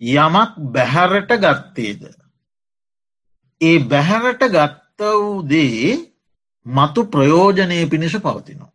යමක් 0.00 0.52
බැහැරට 0.70 1.30
ගත්තේද. 1.36 2.02
ඒ 3.60 3.78
බැහැරට 3.84 4.42
ගත්ත 4.48 5.00
වූ 5.14 5.38
දේ 5.44 5.92
මතු 6.66 7.00
ප්‍රයෝජනය 7.06 7.78
පිණිස 7.86 8.16
පවතිනවා. 8.16 8.72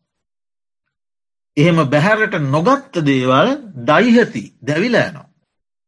එහෙම 1.58 1.78
බැහැරට 1.90 2.36
නොගත්ත 2.48 2.96
දේවල් 3.02 3.50
ඩයිහති 3.82 4.44
දැවිලෑනවා. 4.68 5.28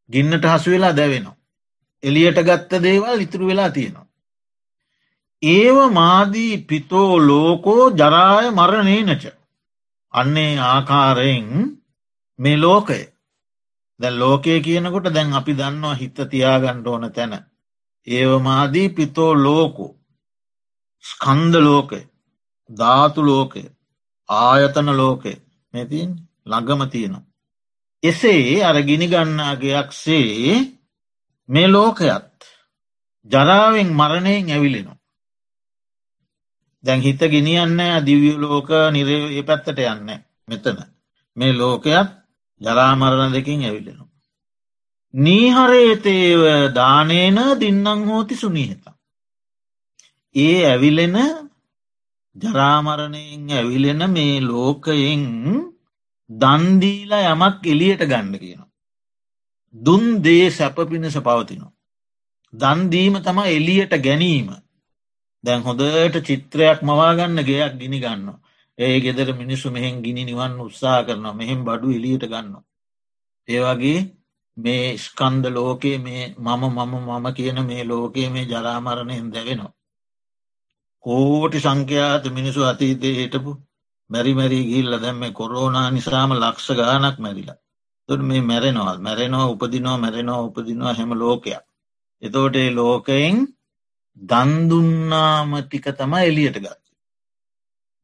ගින්නට 0.10 0.46
හසු 0.46 0.72
වෙලා 0.72 0.94
දැවෙනවා. 0.94 1.38
එලියට 2.04 2.40
ගත්ත 2.42 2.82
දේවල් 2.84 3.22
ඉතුරු 3.22 3.48
වෙලා 3.48 3.70
තියෙනවා. 3.70 4.08
ඒව 5.44 5.78
මාදී 5.92 6.54
පිතෝ 6.60 7.10
ලෝකෝ 7.22 7.84
ජරාය 7.92 8.48
මරණේ 8.52 9.02
නච. 9.04 9.24
අන්නේ 10.14 10.54
ආකාරයෙන් 10.66 11.50
මේ 12.40 12.58
ලෝකය 12.58 13.02
දැ 14.00 14.14
ලෝකය 14.14 14.62
කියනකොට 14.62 15.14
දැන් 15.14 15.34
අපි 15.34 15.54
දන්නවා 15.54 15.94
හිත 15.94 16.18
තියාගණ්ඩ 16.32 16.88
ඕන 16.88 17.12
තැන. 17.12 17.34
ඒව 18.08 18.32
මාදී 18.42 18.90
පිතෝ 18.90 19.32
ලෝකෝ 19.36 19.92
ස්කන්ද 21.04 21.56
ලෝකය 21.62 22.02
ධාතු 22.70 23.26
ලෝකය 23.26 23.64
ආයතන 24.30 24.90
ලෝකය 25.76 25.84
නැතින් 25.84 26.10
ළඟම 26.46 26.90
තියෙනවා. 26.90 27.24
එසේ 28.04 28.64
අර 28.64 28.76
ගිනිගන්නාගයක් 28.84 29.92
සේ 29.92 30.76
මේ 31.48 31.68
ලෝකයත් 31.68 32.36
ජරාවෙන් 33.30 33.90
මරණයෙන් 33.94 34.50
ඇවිලෙනවා. 34.50 34.98
දැන් 36.84 37.02
හිත 37.02 37.20
ගෙනියන්න 37.20 38.06
දිවිය 38.06 38.38
ලෝක 38.38 38.70
නිරේ 38.92 39.44
පැත්තට 39.44 39.80
යන්න 39.80 40.10
මෙතන 40.48 40.78
මේ 41.38 41.54
ලෝකයත් 41.54 42.10
ජරාමරණ 42.62 43.34
දෙකින් 43.34 43.64
ඇවිලෙනවා. 43.64 44.10
නීහරේතේව 45.14 46.74
දානේන 46.76 47.60
දින්නම් 47.60 48.08
හෝති 48.10 48.36
සුනීහත. 48.36 48.86
ඒ 50.36 50.66
ඇවිලෙන 50.66 51.45
ජරාමරණයෙන් 52.36 53.50
ඇවිලෙන 53.52 54.04
මේ 54.12 54.42
ලෝකයෙන් 54.42 55.24
දන්දීලා 56.30 57.32
යමක් 57.34 57.66
එලියට 57.66 58.04
ගණ්ඩ 58.04 58.40
කියනවා. 58.40 58.70
දුන් 59.76 60.04
දේ 60.24 60.50
සැප 60.50 60.78
පිණිස 60.90 61.18
පවතිනවා. 61.20 61.74
දන්දීම 62.54 63.16
තම 63.22 63.40
එලියට 63.48 63.94
ගැනීම 64.06 64.50
දැන් 65.44 65.62
හොඳට 65.62 66.20
චිත්‍රයක් 66.28 66.80
මවාගන්න 66.82 67.40
ගයක් 67.44 67.74
ගිනි 67.80 68.00
ගන්න. 68.00 68.28
ඒ 68.78 69.00
ගෙදර 69.00 69.30
මිනිස්සු 69.34 69.72
මෙහෙන් 69.72 70.04
ගිනි 70.04 70.24
නිවන් 70.26 70.60
උත්සා 70.60 71.00
කරනවා 71.04 71.34
මෙහෙම 71.34 71.64
බඩු 71.64 71.88
එලියට 71.92 72.26
ගන්න. 72.26 72.56
ඒවගේ 73.48 74.00
මේ 74.58 74.98
ස්කන්ද 74.98 75.46
ලෝකයේ 75.50 75.98
මේ 76.00 76.24
මම 76.38 76.64
මම 76.70 76.94
මම 77.08 77.26
කියන 77.34 77.60
මේ 77.66 77.84
ලෝකයේ 77.84 78.30
මේ 78.30 78.46
ජරාමරණයෙන් 78.46 79.32
දැවෙනවා. 79.32 79.74
කෝටි 81.06 81.60
සංඛ්‍යාත 81.60 82.26
මිනිසු 82.30 82.62
අතීතය 82.64 83.10
හිටපු 83.14 83.52
මැරි 84.10 84.32
මැරී 84.34 84.66
ගිල්ල 84.66 84.94
දැම් 85.00 85.18
මේ 85.18 85.32
කොරෝනා 85.32 85.88
නිසාම 85.92 86.32
ලක්ෂ 86.34 86.70
ගානක් 86.80 87.18
මැරිලා. 87.20 87.60
තුට 88.10 88.22
මේ 88.22 88.42
මැරෙනවා 88.42 88.98
මැරෙනවා 88.98 89.52
උපදිනවා 89.54 89.98
මැරෙනවා 89.98 90.46
උපදිනවා 90.48 90.94
හැම 90.94 91.12
ලෝකයක්. 91.14 91.64
එතෝට 92.22 92.56
ඒ 92.56 92.70
ලෝකයෙන් 92.72 93.38
දන්දුන්නාම 94.22 95.52
ටික 95.62 95.88
තම 95.94 96.14
එලියට 96.22 96.58
ගත්. 96.58 96.84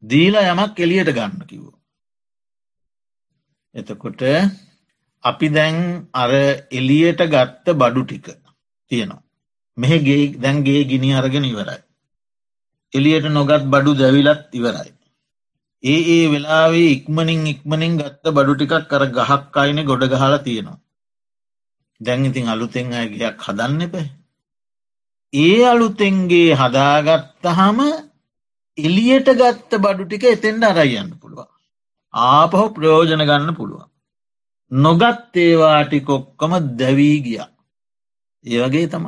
දීලා 0.03 0.49
යමක් 0.53 0.79
එලියට 0.79 1.11
ගන්න 1.11 1.45
කිවෝ. 1.47 1.77
එතකොට 3.75 4.21
අපි 5.23 5.47
දැන් 5.49 5.77
අර 6.13 6.31
එලියට 6.71 7.21
ගත්ත 7.27 7.65
බඩු 7.75 8.01
ටික 8.05 8.27
තියෙනවා. 8.91 9.23
මෙහගේ 9.77 10.23
දැන්ගේ 10.37 10.83
ගිනි 10.85 11.09
අරගෙන 11.13 11.45
ඉවරයි. 11.45 11.81
එලියට 12.93 13.27
නොගත් 13.29 13.63
බඩු 13.65 13.91
දැවිලත් 13.95 14.53
ඉවරයි. 14.53 14.91
ඒ 15.83 16.01
ඒ 16.09 16.31
වෙලාවේ 16.31 16.89
ඉක්මනින් 16.89 17.45
ඉක්මනින් 17.47 17.93
ගත්ත 17.97 18.25
බඩු 18.29 18.53
ටිකක් 18.55 18.87
කර 18.87 19.03
ගහක් 19.09 19.55
අයින 19.57 19.79
ගොඩ 19.85 20.03
ගහලා 20.05 20.39
තියෙනවා. 20.39 20.79
දැන් 22.01 22.25
ඉතින් 22.25 22.47
අලුතෙන් 22.47 22.93
අයගයක් 22.93 23.37
හදන්න 23.39 23.81
එපේ. 23.81 24.07
ඒ 25.33 25.59
අලුතෙන්ගේ 25.65 26.55
හදාගත්තහම 26.55 27.79
එලියට 28.77 29.29
ගත්ත 29.35 29.71
බඩු 29.77 30.03
ටික 30.05 30.23
එතෙන්ට 30.25 30.63
අරයියන්න 30.63 31.11
පුළුවන්. 31.15 31.49
ආපහු 32.13 32.65
ප්‍රයෝජන 32.71 33.21
ගන්න 33.21 33.55
පුළුවන්. 33.55 33.89
නොගත් 34.71 35.35
ඒවාටිකොක්කම 35.37 36.53
දැවී 36.77 37.17
ගිය. 37.21 37.41
ඒවගේ 38.45 38.87
තම. 38.87 39.05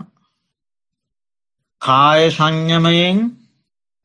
කාය 1.81 2.31
සංඥමයෙන් 2.31 3.19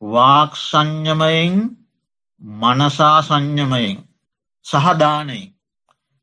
වාක් 0.01 0.51
සංඥමයෙන් 0.59 1.55
මනසා 2.41 3.17
සංඥමයෙන් 3.21 3.97
සහදානයෙන් 4.65 5.49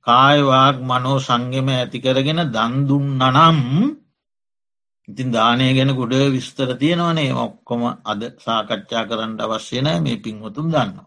කායවාක් 0.07 0.77
මනෝ 0.81 1.19
සංගම 1.19 1.69
ඇතිකරගෙන 1.71 2.41
දන්දුන්න 2.49 3.23
නම් 3.27 3.61
ඉතින් 5.09 5.29
දානය 5.31 5.67
ගැන 5.73 5.91
ගොඩ 5.93 6.15
විස්තර 6.29 6.71
තියෙනවනේ 6.75 7.37
ඔක්කොම 7.37 7.83
අද 8.05 8.23
සාකච්ඡා 8.39 9.05
කරන්න 9.05 9.33
අවශ්‍යනය 9.39 9.93
මේ 10.01 10.19
පින්වතුන් 10.19 10.69
දන්න. 10.69 10.99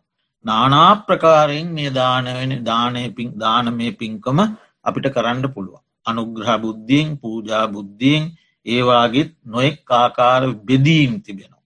නානා 0.46 0.92
ප්‍රකාරයෙන් 1.02 1.70
මේ 1.70 1.92
දානවෙන 1.92 2.54
දානය 2.64 3.04
පින් 3.12 3.30
දාන 3.36 3.66
මේ 3.74 3.92
පින්කම 3.94 4.40
අපිට 4.86 5.08
කරන්න 5.10 5.54
පුළුවන්. 5.54 5.84
අනුග්‍රහ 6.06 6.52
බුද්ධියෙන් 6.58 7.08
පූජා 7.18 7.66
බුද්ධියෙන් 7.68 8.24
ඒවාගේත් 8.66 9.32
නොෙක් 9.46 9.92
ආකාර 9.94 10.44
බෙදීම් 10.68 11.12
තිබෙනවා. 11.22 11.59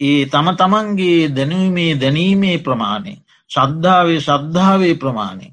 ඒ 0.00 0.22
තම 0.26 0.48
තමන්ගේ 0.54 1.20
දැනීමේ 1.30 1.92
දැනීමේ 1.96 2.56
ප්‍රමාණය 2.58 3.14
ශද්ධාවේ 3.50 4.20
ශද්ධාවේ 4.20 4.94
ප්‍රමාණය. 4.94 5.46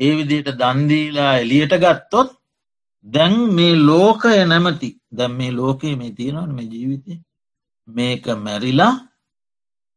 ඒ 0.00 0.12
විදියට 0.16 0.50
දන්දීලා 0.58 1.32
එලියට 1.36 1.74
ගත්තොත් 1.76 2.30
දැන් 3.06 3.34
මේ 3.50 3.74
ලෝකය 3.80 4.36
නැමති 4.44 4.90
දැම් 5.10 5.32
මේ 5.32 5.52
ලෝකයේ 5.52 5.96
මේ 5.96 6.12
තියෙනවන 6.12 6.52
මේ 6.54 6.66
ජීවිතය 6.66 7.14
මේක 7.88 8.26
මැරිලා 8.38 8.94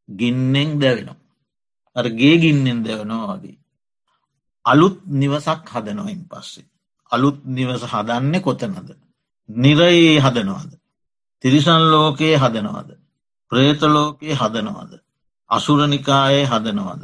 ගින්නෙන් 0.09 0.69
දැවෙනවා. 0.81 1.21
අර 1.95 2.05
ගේ 2.11 2.35
ගින්නෙන් 2.37 2.79
දැවනවා 2.83 3.35
වගේ. 3.35 3.57
අලුත් 4.65 4.97
නිවසක් 5.11 5.63
හදනොයින් 5.67 6.21
පස්සේ. 6.27 6.69
අලුත් 7.11 7.39
නිවස 7.47 7.83
හදන්නේ 7.83 8.41
කොතනද? 8.41 8.89
නිරයේ 9.49 10.19
හදනවාද? 10.19 10.71
තිරිසන් 11.43 11.83
ලෝකයේ 11.91 12.37
හදනවාද? 12.37 12.89
ප්‍රේතලෝකයේ 13.51 14.35
හදනවද. 14.35 14.93
අසුරනිකායේ 15.49 16.45
හදනවද. 16.45 17.03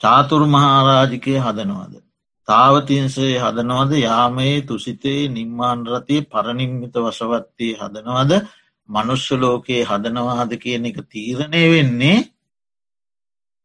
චාතුරු 0.00 0.46
මහාරාජිකය 0.48 1.34
හදනවද. 1.38 1.94
තාවතින්සේ 2.48 3.34
හදනවද 3.38 3.92
යාමයේ 3.98 4.62
තුසිතේ 4.62 5.20
නිම්මාන්රතිය 5.30 6.22
පරනිම්මිත 6.24 6.94
වසවත්තේ 6.98 7.74
හදනවද 7.74 8.32
මනුෂ්‍ය 8.88 9.36
ලෝකයේ 9.36 9.84
හදනවාද 9.84 10.52
කියන 10.56 10.86
එක 10.86 10.98
තීරණය 11.06 11.62
වෙන්නේ 11.70 12.18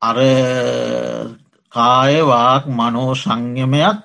අර 0.02 0.18
කායවාක් 1.72 2.64
මනෝ 2.70 3.12
සංයමයක් 3.16 4.00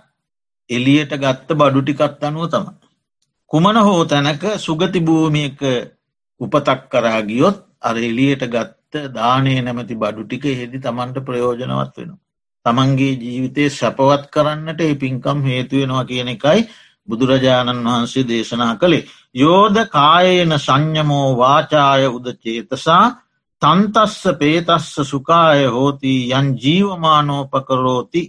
එලියට 0.71 1.13
ගත්ත 1.17 1.49
බඩු 1.55 1.81
ටිකත් 1.83 2.23
අනුව 2.23 2.47
තම. 2.49 2.67
කුමන 3.51 3.77
හෝ 3.79 4.03
තැනක 4.05 4.45
සුගති 4.59 5.01
භූමියක 5.01 5.61
උපතක් 6.41 6.81
කරා 6.89 7.21
ගියොත් 7.23 7.59
අර 7.83 7.97
එලියට 7.99 8.45
ගත්ත 8.47 9.05
දානය 9.11 9.55
නැමති 9.61 9.95
බඩු 9.95 10.25
ටික 10.25 10.45
හෙදි 10.53 10.79
තමන්ට 10.79 11.25
ප්‍රයෝජනවත් 11.25 11.97
වෙන. 11.99 12.11
තමන්ගේ 12.67 13.19
ජීවිතය 13.19 13.71
සැපවත් 13.71 14.25
කරන්නට 14.31 14.81
ඒ 14.81 14.95
පින්කම් 14.97 15.39
හේතුවෙනවා 15.45 16.05
කියන 16.05 16.29
එකයි 16.29 16.69
බුදුරජාණන් 17.09 17.87
වහන්සේ 17.87 18.25
දේශනා 18.25 18.75
කළේ. 18.77 19.07
යෝධ 19.35 19.81
කායන 19.89 20.53
සංඥමෝ 20.59 21.29
වාචාය 21.37 22.07
උද 22.09 22.27
චේතසා 22.37 23.05
තන්තස්ස 23.63 24.23
පේතස්ස 24.41 24.95
සුකාය 25.05 25.65
හෝති 25.69 26.15
යන් 26.31 26.49
ජීවමානෝපකරෝති 26.57 28.23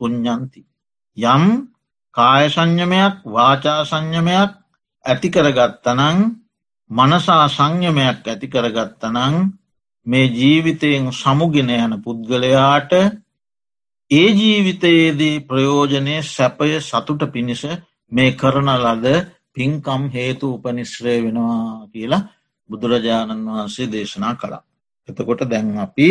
පුං්ඥන්ති. 0.00 0.60
යම් 1.16 1.44
කාය 2.14 2.44
සංඥමයක් 2.48 3.14
වාචා 3.28 3.80
සංඥමයක් 3.84 4.50
ඇතිකරගත්තනං 5.04 6.18
මනසා 6.92 7.46
සංයමයක් 7.48 8.26
ඇති 8.26 8.46
කරගත්තනං 8.46 9.36
මේ 10.06 10.26
ජීවිතයෙන් 10.30 11.06
සමුගෙන 11.12 11.70
යන 11.70 11.94
පුද්ගලයාට 12.00 12.92
ඒ 14.10 14.28
ජීවිතයේදී 14.30 15.36
ප්‍රයෝජනය 15.42 16.16
සැපය 16.24 16.68
සතුට 16.80 17.22
පිණිස 17.32 17.62
මේ 18.12 18.32
කරන 18.32 18.68
ලද 18.76 19.06
පින්කම් 19.54 20.02
හේතු 20.10 20.46
උපනිශ්‍රය 20.54 21.14
වෙනවා 21.18 21.88
කියලා 21.88 22.26
බුදුරජාණන් 22.70 23.46
වහන්සේ 23.46 23.86
දේශනා 23.88 24.34
කළා. 24.34 24.62
එතකොට 25.08 25.42
දැන් 25.44 25.70
අපි 25.78 26.08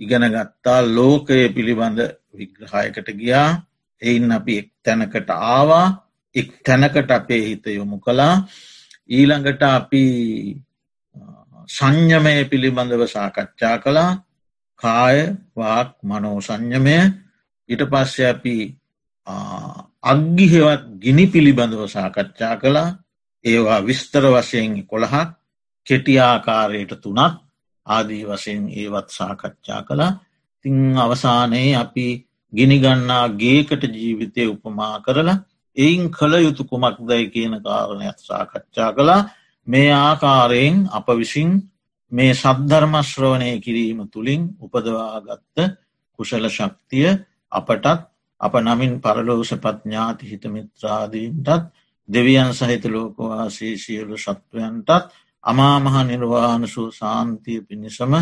ඉගෙන 0.00 0.24
ගත්තා 0.28 0.80
ලෝකය 0.88 1.38
පිළිබඳ 1.48 2.00
විග්‍රහයකට 2.34 3.08
ගියා. 3.12 3.48
එයින් 4.02 4.32
අපි 4.32 4.58
එක් 4.58 4.68
තැනකට 4.82 5.28
ආවා. 5.30 5.86
එක් 6.34 6.48
තැනකට 6.62 7.10
අපේ 7.10 7.42
හිත 7.44 7.66
යොමු 7.68 7.98
කලා 7.98 8.34
ඊළඟට 9.08 9.62
අපි 9.62 10.04
සංයමය 11.68 12.34
පිළිබඳව 12.50 13.02
සාකච්ඡා 13.06 13.76
කළා. 13.78 14.10
කාය 14.80 15.18
වාක් 15.56 15.88
මනෝ 16.02 16.38
සංයමය. 16.40 16.96
ඉට 17.68 17.82
පස්ස 17.82 18.16
අපි 18.24 18.56
අග්ගිහෙවත් 20.02 20.82
ගිනි 20.98 21.24
පිළිබඳව 21.26 21.82
සාකච්ඡා 21.88 22.54
කළා. 22.56 22.96
ඒවා 23.44 23.80
විස්තර 23.80 24.24
වශයෙන් 24.26 24.86
කොළහක් 24.86 25.30
කෙටිආකාරයට 25.86 26.92
තුනක් 27.02 27.34
ආදී 27.86 28.22
වශයෙන් 28.24 28.62
ඒවත් 28.70 29.08
සාකච්ඡා 29.10 29.82
කළා. 29.82 30.18
තිං 30.64 30.76
අවසානයේ 30.96 31.76
අපි 31.76 32.06
ගිනිගන්නා 32.52 33.26
ගේකට 33.32 33.82
ජීවිතය 33.94 34.42
උපමා 34.46 34.96
කරලා 35.00 35.42
එයින් 35.76 36.10
කළ 36.10 36.34
යුතු 36.38 36.62
කුමක් 36.64 36.98
දැයි 37.00 37.30
කියන 37.30 37.54
කාරණයක් 37.60 38.18
සාකච්ඡා 38.20 38.90
කළා. 38.92 39.28
මේ 39.66 39.90
ආකාරයෙන් 39.92 40.76
අප 40.90 41.06
විසින් 41.12 41.50
මේ 42.12 42.32
සද්ධර්මශ්‍රවණය 42.34 43.50
කිරීම 43.58 43.98
තුළින් 44.06 44.42
උපදවාගත්ත 44.58 45.56
කුශල 46.18 46.44
ශක්තිය 46.48 47.08
අපටත් 47.52 47.86
අප 48.40 48.54
නමින් 48.58 49.00
පරලෝෂ 49.00 49.52
පඥාති 49.56 50.24
හිතමිත්‍රාදීන්ටත් 50.26 51.62
දෙවියන් 52.08 52.50
සහිත 52.52 52.84
ලෝකවාසේ 52.86 53.74
සියලු 53.76 54.16
සත්වයන්ටත් 54.16 54.90
අමාමහ 55.44 55.96
නිර්වාණ 56.04 56.62
සූ 56.66 56.90
සාන්තිය 56.92 57.60
පිණිසම 57.62 58.12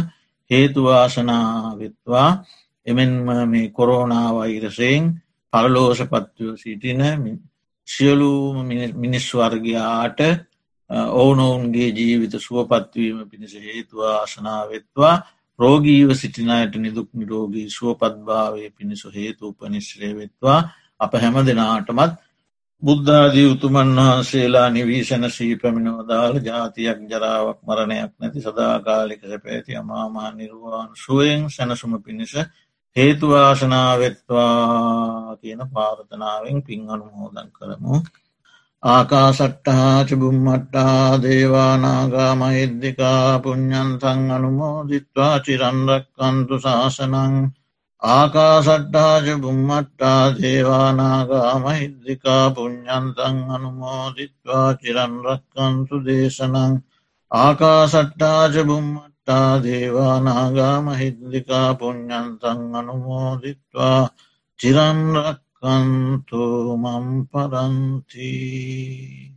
හේතුවාසනාවිත්වා 0.50 2.30
එමෙන්ම 2.86 3.26
මේ 3.46 3.68
කොරෝනාවෛරසයෙන් 3.70 5.04
පරලෝෂපත්ව 5.54 6.56
සිටින 6.56 7.02
සියලූම 7.88 8.56
මිනිස් 8.96 9.26
වර්ගයාට 9.34 10.20
ඕනොවුන්ගේ 10.90 11.88
ජීවිත 11.90 12.34
සුවපත්වීම 12.38 13.18
පිණිස 13.26 13.54
හේතුවා 13.56 14.16
අසනාවෙත්වා 14.18 15.14
රෝගීව 15.58 16.10
සිටිනයට 16.12 16.74
නිදුක් 16.76 17.08
නිරෝගී 17.12 17.68
ශුවපත්භාවය 17.70 18.70
පිණිසු 18.70 19.08
හේතු 19.10 19.42
උපනිශ්‍රය 19.48 20.10
වෙත්වා. 20.12 20.60
අප 21.00 21.12
හැම 21.14 21.36
දෙනාටමත් 21.42 22.12
බුද්ධාදී 22.82 23.46
උතුමන් 23.46 23.96
වහන්සේලා 23.98 24.68
නිවීශන 24.70 25.24
ශී 25.28 25.54
පැමිණෝදාල 25.56 26.34
ජාතියක් 26.40 26.98
ජරාවක් 27.04 27.58
මරණයක් 27.62 28.12
නැති 28.14 28.40
සදාකාලික 28.40 29.22
සැපෑති 29.22 29.76
අමාමා 29.76 30.30
නිර්වාන් 30.32 30.90
සුවයෙන් 30.96 31.42
සැනසුම 31.50 31.92
පිණිස 32.02 32.34
හේතුවාශනාවෙත්වා 32.96 34.56
කියන 35.36 35.60
පාර්තනාවෙන් 35.68 36.58
පින් 36.62 36.82
අනුමෝදන් 36.90 37.48
කරමු. 37.52 37.94
ආකාසට්ටහා 38.82 39.98
චුබුම්මට්ටා 40.04 41.22
දේවානාගා 41.22 42.32
මහිද්දිකා 42.34 43.40
පුඤ්ඥන්තන් 43.40 44.20
අනුමෝදිත්වා 44.30 45.36
චිරන්රක්කන්තු 45.40 46.54
ශාසනං 46.58 47.34
ආකාසට්ටාජ 48.02 49.28
බුම්මට්ටා 49.38 50.22
දේවානාගා 50.36 51.52
මහිද්දිකා 51.58 52.46
පුඤ්ඥන්තන් 52.50 53.38
අනුමෝදිත්වා 53.50 54.68
චිරන්රක්කන්තු 54.74 55.96
දේශනං 56.06 56.74
ආකාසට්ටාජ 57.30 58.54
බුම්මට්ටා 58.64 59.13
දේවානාගා 59.64 60.80
මහිද්දිකා 60.80 61.74
පුඤ්ඥන්තන් 61.74 62.74
අනුමෝදිත්වා 62.74 64.08
චිරන්රක් 64.60 65.40
කන්තු 65.58 66.76
මම් 66.76 67.26
පරන්තිී 67.30 69.33